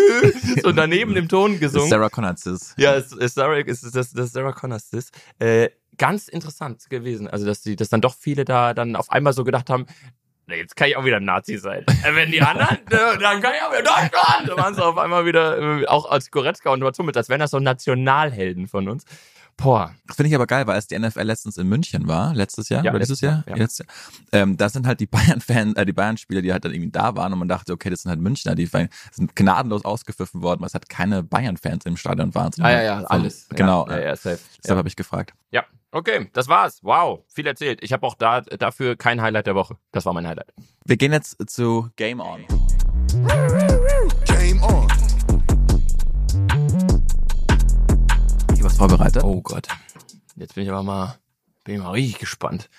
[0.63, 1.85] so daneben im Ton gesungen.
[1.85, 2.73] ist Sarah Connor Cis.
[2.77, 5.13] Ja, es, es Sarah, es ist das, das Sarah Connors ist.
[5.39, 7.27] Äh, ganz interessant gewesen.
[7.27, 9.85] Also, dass die, dass dann doch viele da dann auf einmal so gedacht haben,
[10.47, 11.85] "Na, jetzt kann ich auch wieder ein Nazi sein.
[12.03, 14.47] Äh, Wenn die anderen, äh, dann kann ich auch wieder Deutschland.
[14.47, 17.51] Da waren sie auf einmal wieder, äh, auch als Goretzka und mit, als wären das
[17.51, 19.05] so Nationalhelden von uns.
[19.57, 19.93] Boah.
[20.07, 22.83] Das finde ich aber geil, weil als die NFL letztens in München war, letztes Jahr
[22.83, 23.63] Ja, oder dieses letztes Jahr, Jahr, ja.
[23.63, 26.91] Letztes Jahr ähm, da sind halt die Bayern-Fans, äh, die Bayern-Spieler, die halt dann irgendwie
[26.91, 30.61] da waren und man dachte, okay, das sind halt Münchner, die sind gnadenlos ausgepfiffen worden,
[30.61, 32.51] weil es halt keine Bayern-Fans im Stadion waren.
[32.51, 32.73] sondern
[33.05, 33.87] von- Ah, Genau.
[33.87, 34.39] Ja, ja, ja safe.
[34.61, 35.33] Deshalb habe ich gefragt.
[35.51, 36.79] Ja, okay, das war's.
[36.81, 37.79] Wow, viel erzählt.
[37.83, 39.77] Ich habe auch da dafür kein Highlight der Woche.
[39.91, 40.51] Das war mein Highlight.
[40.85, 42.43] Wir gehen jetzt zu Game On.
[48.89, 49.23] Vorbereitet.
[49.23, 49.67] Oh Gott.
[50.35, 51.17] Jetzt bin ich aber mal,
[51.63, 52.69] bin ich mal richtig gespannt.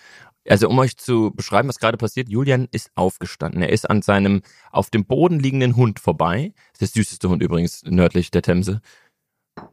[0.48, 3.62] Also um euch zu beschreiben, was gerade passiert, Julian ist aufgestanden.
[3.62, 6.52] Er ist an seinem auf dem Boden liegenden Hund vorbei.
[6.74, 8.80] Das ist der süßeste Hund übrigens nördlich der Themse.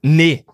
[0.01, 0.45] Nee.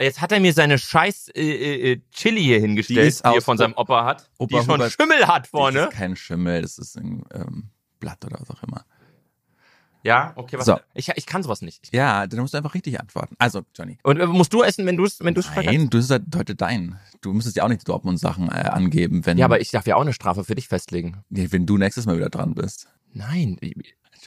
[0.00, 3.42] Jetzt hat er mir seine scheiß äh, äh, äh, Chili hier hingestellt, Die die, er
[3.42, 5.80] von seinem Opa hat, Opa die schon Hubert- Schimmel hat Das vorne.
[5.84, 8.84] ist kein Schimmel, das ist ein ähm, Blatt oder was auch immer.
[10.04, 10.66] Ja, okay, was?
[10.66, 10.78] So.
[10.92, 11.88] Ich, ich kann sowas nicht.
[11.92, 13.34] Ja, dann musst du einfach richtig antworten.
[13.38, 13.98] Also, Johnny.
[14.02, 16.54] Und äh, musst du essen, wenn du es wenn du's Nein, du ist halt heute
[16.54, 16.98] dein.
[17.22, 19.96] Du müsstest ja auch nicht die Dortmund-Sachen äh, angeben, wenn, Ja, aber ich darf ja
[19.96, 21.24] auch eine Strafe für dich festlegen.
[21.30, 22.86] nee, wenn du nächstes Mal wieder dran bist.
[23.14, 23.58] Nein,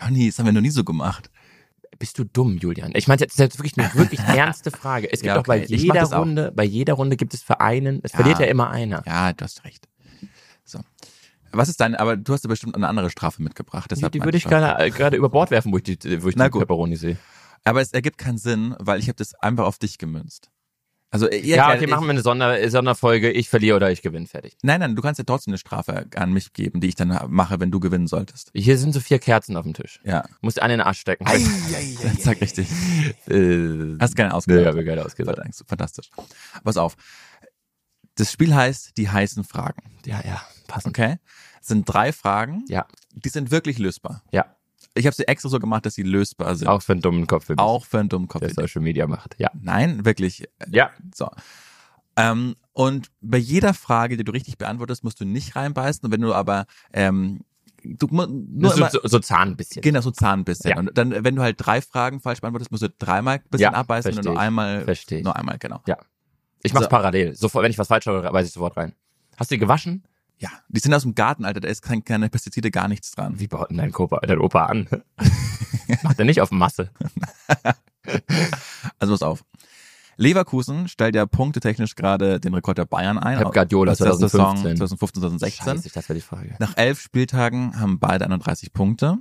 [0.02, 1.30] Johnny, das haben wir noch nie so gemacht.
[2.00, 2.92] Bist du dumm, Julian?
[2.96, 5.08] Ich meine, das ist jetzt wirklich eine wirklich ernste Frage.
[5.12, 5.76] Es gibt Ja, doch bei okay.
[5.76, 6.22] Ich mach jeder das auch.
[6.22, 8.18] Runde, bei jeder Runde gibt es für einen, es Ja.
[8.20, 9.04] verliert ja immer einer.
[9.06, 9.88] Ja, du hast recht.
[10.64, 10.80] So.
[11.52, 13.90] Was ist dein, aber du hast ja bestimmt eine andere Strafe mitgebracht.
[13.92, 16.28] Die, Deshalb die würde ich gerade, äh, gerade über Bord werfen, wo ich die, wo
[16.30, 16.62] ich Na die gut.
[16.62, 17.18] Pepperoni sehe.
[17.64, 20.50] Aber es ergibt keinen Sinn, weil ich habe das einfach auf dich gemünzt.
[21.10, 23.32] Also ihr Ja, erklärt- okay, machen wir eine Sonder, Sonderfolge.
[23.32, 24.28] Ich verliere oder ich gewinne.
[24.28, 24.58] Fertig.
[24.62, 27.62] Nein, nein, du kannst ja trotzdem eine Strafe an mich geben, die ich dann mache,
[27.62, 28.52] wenn du gewinnen solltest.
[28.54, 30.02] Hier sind so vier Kerzen auf dem Tisch.
[30.04, 31.26] Ja, Muss eine in den Arsch stecken.
[32.20, 32.68] sag richtig.
[33.28, 34.66] äh, Hast keine ja, ausgedacht.
[34.68, 35.38] habe geil ausgesagt.
[35.38, 36.10] Verdammt, Fantastisch.
[36.64, 36.96] Pass auf.
[38.16, 39.82] Das Spiel heißt Die heißen Fragen.
[40.06, 40.98] Ja, ja, passend.
[40.98, 41.18] Okay?
[41.62, 42.64] Es sind drei Fragen.
[42.68, 44.24] Ja, Die sind wirklich lösbar.
[44.32, 44.46] ja.
[44.94, 46.68] Ich habe sie extra so gemacht, dass sie lösbar sind.
[46.68, 47.46] Auch für einen dummen Kopf.
[47.58, 48.40] Auch für einen Dummkopf.
[48.40, 49.36] Der Social Media macht.
[49.38, 49.52] Ja.
[49.54, 50.46] Nein, wirklich.
[50.72, 50.90] Ja.
[51.14, 51.30] So.
[52.16, 56.04] Ähm, und bei jeder Frage, die du richtig beantwortest, musst du nicht reinbeißen.
[56.04, 57.42] Und wenn du aber ähm,
[57.84, 59.84] du nur so, immer, so, so Zahn ein bisschen.
[59.84, 60.72] genau so Zahn ein bisschen.
[60.72, 60.80] Ja.
[60.80, 63.74] Und dann, wenn du halt drei Fragen falsch beantwortest, musst du dreimal ein bisschen Ja,
[63.74, 64.14] abbeißen.
[64.14, 65.24] Versteh nur einmal, Versteh ich.
[65.24, 65.80] nur einmal, genau.
[65.86, 65.98] Ja.
[66.64, 66.90] Ich mach's So.
[66.90, 67.36] parallel.
[67.36, 68.96] Sofort, wenn ich was falsch höre, weiß ich sofort rein.
[69.36, 70.04] Hast du die gewaschen?
[70.40, 71.60] Ja, die sind aus dem Garten, Alter.
[71.62, 73.40] Da ist kein, keine Pestizide, gar nichts dran.
[73.40, 74.88] Wie baut denn dein Opa, dein Opa an?
[76.04, 76.92] Macht er nicht auf Masse.
[79.00, 79.44] Also pass auf.
[80.16, 83.38] Leverkusen stellt ja punktetechnisch gerade den Rekord der Bayern ein.
[83.38, 84.78] Pep Guardiola aus der Saison 2015.
[84.78, 85.66] 2015, 2016.
[85.66, 86.56] Scheiße, das wäre die Frage.
[86.60, 89.18] Nach elf Spieltagen haben beide 31 Punkte.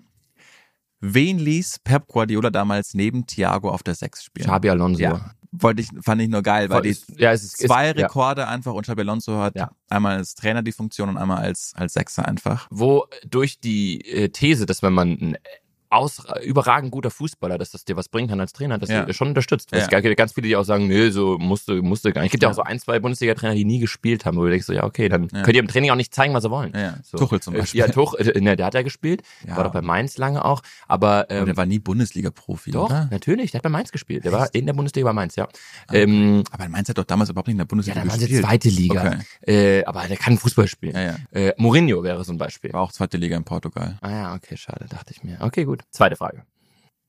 [1.00, 4.46] Wen ließ Pep Guardiola damals neben Thiago auf der Sechs spielen?
[4.46, 5.00] Xabi Alonso.
[5.00, 5.32] Ja.
[5.52, 8.06] Wollte ich, fand ich nur geil, weil die ja, es ist, zwei ist, ja.
[8.06, 9.70] Rekorde einfach und Xabi Alonso hat Ja.
[9.88, 12.66] einmal als Trainer die Funktion und einmal als, als Sechser einfach.
[12.70, 15.38] wo durch die äh, These, dass wenn man ein
[15.90, 19.12] aus, überragend guter Fußballer, dass das dir was bringen kann als Trainer, das Ja.
[19.12, 19.68] schon unterstützt.
[19.72, 20.00] Es Ja.
[20.00, 22.28] gibt ganz viele, die auch sagen, nee, so musste, musste gar nicht.
[22.28, 22.52] Es gibt ja, Ja.
[22.52, 25.08] auch so ein, zwei Bundesliga-Trainer, die nie gespielt haben, wo du denkst so, ja, okay,
[25.08, 25.42] dann Ja.
[25.42, 26.72] könnt ihr im Training auch nicht zeigen, was sie wollen.
[26.74, 26.94] Ja, ja.
[27.02, 27.18] So.
[27.18, 27.80] Tuchel zum Äh, Beispiel.
[27.80, 29.56] Ja, Tuchel, äh, ne, der hat ja gespielt, Ja.
[29.56, 33.08] war doch bei Mainz lange auch, aber Aber ähm, der war nie Bundesliga-Profi, doch, oder?
[33.10, 34.24] natürlich, der hat bei Mainz gespielt.
[34.24, 35.46] Der war in der Bundesliga bei Mainz, ja.
[35.92, 38.26] Ähm, Aber Mainz hat doch damals überhaupt nicht in der ja, Bundesliga dann waren sie
[38.26, 38.44] gespielt.
[38.44, 39.18] zweite Liga.
[39.46, 39.80] Okay.
[39.80, 40.94] Äh, aber der kann Fußball spielen.
[40.94, 41.16] Ja, ja.
[41.32, 42.72] Äh, Mourinho wäre so ein Beispiel.
[42.72, 43.98] War auch zweite Liga in Portugal.
[44.00, 45.36] Ah ja, okay, schade, dachte ich mir.
[45.40, 45.75] Okay, gut.
[45.90, 46.44] Zweite Frage.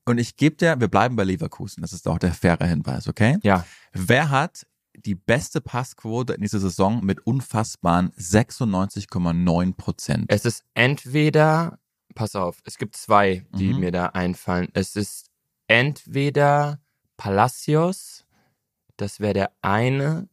[0.04, 1.82] Und ich gebe dir, wir bleiben bei Leverkusen.
[1.82, 3.38] Das ist auch der faire Hinweis, okay?
[3.42, 3.66] Ja.
[3.92, 4.66] Wer hat
[4.96, 10.24] die beste Passquote in dieser Saison mit unfassbaren 96,9 Prozent?
[10.28, 11.78] Es ist entweder,
[12.14, 13.80] pass auf, es gibt zwei, die Mhm.
[13.80, 14.68] mir da einfallen.
[14.72, 15.30] Es ist
[15.66, 16.80] entweder
[17.18, 18.24] Palacios,
[18.96, 20.28] das wäre der eine.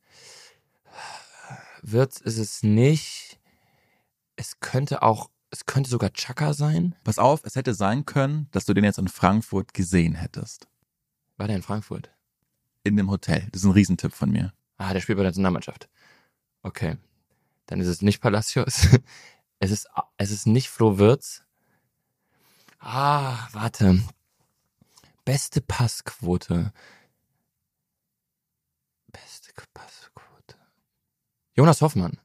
[1.81, 3.39] Wirtz ist es nicht.
[4.38, 6.95] Es könnte auch, es könnte sogar Chaka sein.
[7.06, 10.68] Pass auf, es hätte sein können, dass du den jetzt in Frankfurt gesehen hättest.
[11.38, 12.12] War der in Frankfurt?
[12.84, 13.47] In dem Hotel.
[13.51, 14.53] Das ist ein Riesentipp von mir.
[14.78, 15.88] Ah, der spielt bei der Nationalmannschaft.
[16.62, 16.97] Okay.
[17.68, 18.88] Dann ist es nicht Palacios.
[19.58, 19.88] Es ist,
[20.18, 21.41] es ist nicht Flo Wirtz.
[22.80, 24.03] Ah, warte.
[25.24, 26.74] Beste Passquote.
[29.08, 30.58] Beste Passquote.
[31.56, 32.20] Jonas Hoffmann.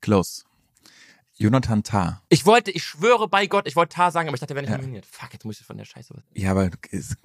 [0.00, 0.44] Close.
[1.42, 2.22] Jonathan Tah.
[2.28, 4.70] Ich wollte, ich schwöre bei Gott, ich wollte Tar sagen, aber ich dachte, wäre nicht
[4.72, 4.78] Ja.
[4.78, 5.04] nominiert.
[5.06, 6.22] Fuck, jetzt muss ich von der Scheiße was.
[6.34, 7.16] Ja, aber es-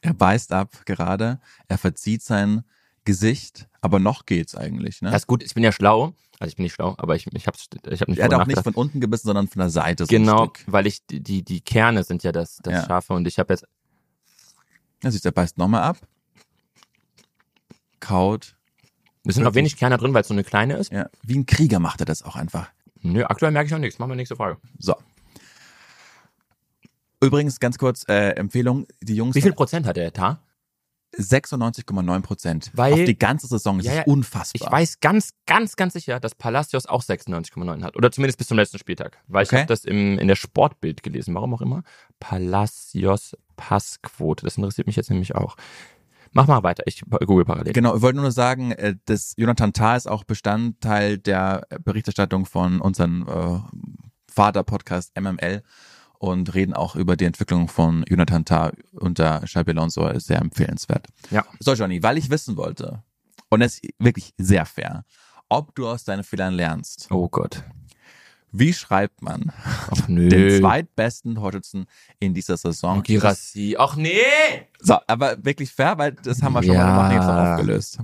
[0.00, 1.40] er beißt ab gerade.
[1.66, 2.64] Er verzieht sein
[3.04, 5.02] Gesicht, aber noch geht's eigentlich.
[5.02, 5.10] Ne?
[5.10, 6.14] Das ist gut, ich bin ja schlau.
[6.40, 8.46] Also ich bin nicht schlau, aber ich, ich hab's, ich hab nicht er hat auch
[8.46, 10.04] nicht von unten gebissen, sondern von der Seite.
[10.04, 12.84] So Genau, weil ich, die, die, Kerne sind ja das, das Ja.
[12.86, 13.66] Scharfe und ich habe jetzt,
[15.02, 15.98] du, er beißt nochmal ab.
[17.98, 18.56] Kaut.
[19.28, 20.92] Es sind noch wenig Kerne drin, weil es so eine kleine ist.
[20.92, 22.70] Ja, wie ein Krieger macht er das auch einfach.
[23.00, 23.98] Nö, aktuell merke ich auch nichts.
[23.98, 24.58] Machen wir nächste Frage.
[24.78, 24.94] So.
[27.20, 30.40] Übrigens, ganz kurz, äh, Empfehlung, die Jungs Wie viel Prozent hat der Tar?
[31.16, 32.70] 96,9 Prozent.
[32.74, 33.78] Weil- Auf die ganze Saison.
[33.78, 34.68] Das Ja, ja, ist unfassbar.
[34.68, 37.96] Ich weiß ganz, ganz, ganz sicher, dass Palacios auch 96,9 hat.
[37.96, 39.18] Oder zumindest bis zum letzten Spieltag.
[39.26, 39.58] Weil ich Okay.
[39.60, 41.34] habe das im, in der Sportbild gelesen.
[41.34, 41.82] Warum auch immer.
[42.20, 44.44] Palacios Passquote.
[44.44, 45.56] Das interessiert mich jetzt nämlich auch.
[46.32, 46.84] Mach mal weiter.
[46.86, 47.72] Ich google parallel.
[47.72, 52.80] Genau, ich wollte nur sagen, äh, das Jonathan Tah ist auch Bestandteil der Berichterstattung von
[52.80, 53.58] unserem äh,
[54.30, 55.62] Vater-Podcast MML
[56.18, 60.06] und reden auch über die Entwicklung von Jonathan Tah unter Xabi Alonso.
[60.08, 61.06] Ist sehr empfehlenswert.
[61.30, 61.44] Ja.
[61.60, 63.02] So, Johnny, weil ich wissen wollte,
[63.48, 65.04] und das ist wirklich sehr fair,
[65.48, 67.08] ob du aus deinen Fehlern lernst.
[67.10, 67.64] Oh Gott.
[68.50, 69.52] Wie schreibt man
[69.90, 70.28] Ach nö.
[70.28, 71.86] den zweitbesten Torschützen
[72.18, 73.02] in dieser Saison?
[73.02, 73.76] Girassi.
[73.78, 74.10] Ach nee!
[74.80, 76.86] So, aber wirklich fair, weil das haben wir schon Ja.
[76.86, 77.98] mal gemacht, jetzt auch aufgelöst.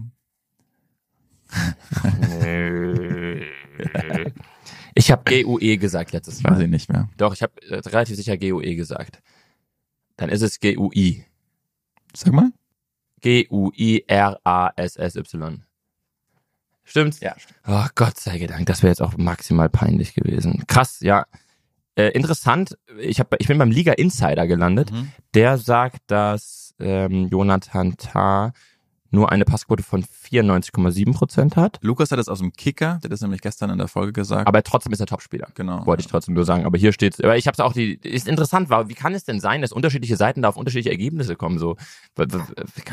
[4.95, 6.62] Ich habe GUE gesagt letztes Weiß Mal.
[6.62, 7.09] ich nicht mehr.
[7.16, 9.20] Doch, ich habe äh, relativ sicher GUE gesagt.
[10.16, 11.24] Dann ist es GUI.
[12.14, 12.53] Sag mal.
[13.20, 13.64] G-U-I-R-A-S-S-Y.
[16.85, 17.20] Stimmt's?
[17.20, 17.35] Ja.
[17.66, 20.64] Oh, Gott sei Dank, das wäre jetzt auch maximal peinlich gewesen.
[20.66, 21.26] Krass, ja.
[21.97, 24.93] Äh, interessant, ich, hab, ich bin beim Liga Insider gelandet.
[24.93, 25.12] Mhm.
[25.35, 28.53] Der sagt, dass ähm, Jonathan Tah
[29.14, 31.78] nur eine Passquote von 94,7 Prozent hat.
[31.82, 34.46] Lukas hat das aus dem Kicker, der hat das nämlich gestern in der Folge gesagt.
[34.46, 35.48] Aber trotzdem ist er Topspieler.
[35.54, 35.86] genau.
[35.86, 36.66] Wollte ich trotzdem nur sagen.
[36.66, 37.20] Aber hier steht's.
[37.20, 37.94] Aber ich habe es auch die.
[37.94, 38.88] Ist interessant, war.
[38.88, 41.58] Wie kann es denn sein, dass unterschiedliche Seiten da auf unterschiedliche Ergebnisse kommen?
[41.58, 41.76] So.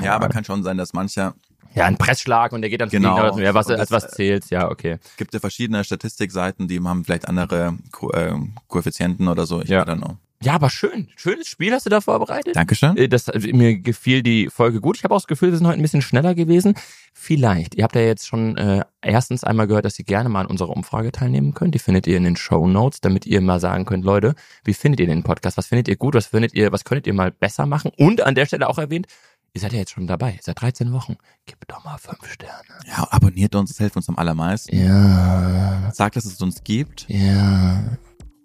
[0.01, 1.33] Ja, aber kann schon sein, dass mancher
[1.73, 3.37] ja, ein Pressschlag und der geht dann Genau.
[3.37, 4.49] Ja, was, als was zählt?
[4.49, 4.97] Ja, okay.
[5.17, 8.33] gibt ja verschiedene Statistikseiten, die haben vielleicht andere Ko äh,
[8.67, 9.61] Koeffizienten oder so.
[9.61, 9.83] Ich Ja.
[9.83, 10.17] Don't know.
[10.43, 11.07] Ja, aber schön.
[11.15, 12.55] Schönes Spiel hast du da vorbereitet.
[12.55, 12.97] Dankeschön.
[12.97, 14.97] Äh, Das, also mir gefiel die Folge gut.
[14.97, 16.73] Ich habe auch das Gefühl, wir sind heute ein bisschen schneller gewesen.
[17.13, 17.75] Vielleicht.
[17.75, 20.69] Ihr habt ja jetzt schon äh, erstens einmal gehört, dass ihr gerne mal an unserer
[20.69, 21.75] Umfrage teilnehmen könnt.
[21.75, 24.33] Die findet ihr in den Show Notes, damit ihr mal sagen könnt, Leute,
[24.63, 25.57] wie findet ihr den Podcast?
[25.57, 26.15] Was findet ihr gut?
[26.15, 27.91] Was findet ihr, was könntet ihr mal besser machen?
[27.97, 29.05] Und an der Stelle auch erwähnt,
[29.53, 31.17] ihr seid ja jetzt schon dabei, seit 13 Wochen.
[31.45, 32.63] Gebt doch mal fünf Sterne.
[32.87, 34.75] Ja, abonniert uns, das hilft uns am allermeisten.
[34.75, 37.05] Ja, Sagt, dass es uns gibt.
[37.09, 37.83] ja.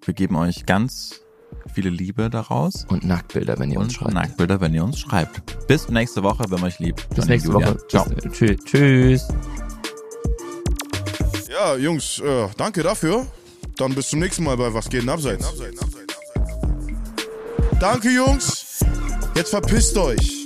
[0.04, 1.20] Wir geben euch ganz
[1.72, 2.86] Viele Liebe daraus.
[2.88, 4.08] Und Nacktbilder, wenn ihr uns schreibt.
[4.08, 5.66] Und Nacktbilder, wenn ihr uns schreibt.
[5.66, 7.08] Bis nächste Woche, wenn man euch liebt.
[7.08, 7.68] Bis Johnny nächste Julia.
[7.68, 7.86] Woche.
[7.88, 8.04] Ciao.
[8.04, 9.28] Bis, äh, tschüss.
[11.50, 13.26] Ja, Jungs, äh, danke dafür.
[13.76, 15.52] Dann bis zum nächsten Mal bei Was geht denn abseits?
[17.78, 18.84] Danke, Jungs.
[19.34, 20.45] Jetzt verpisst euch.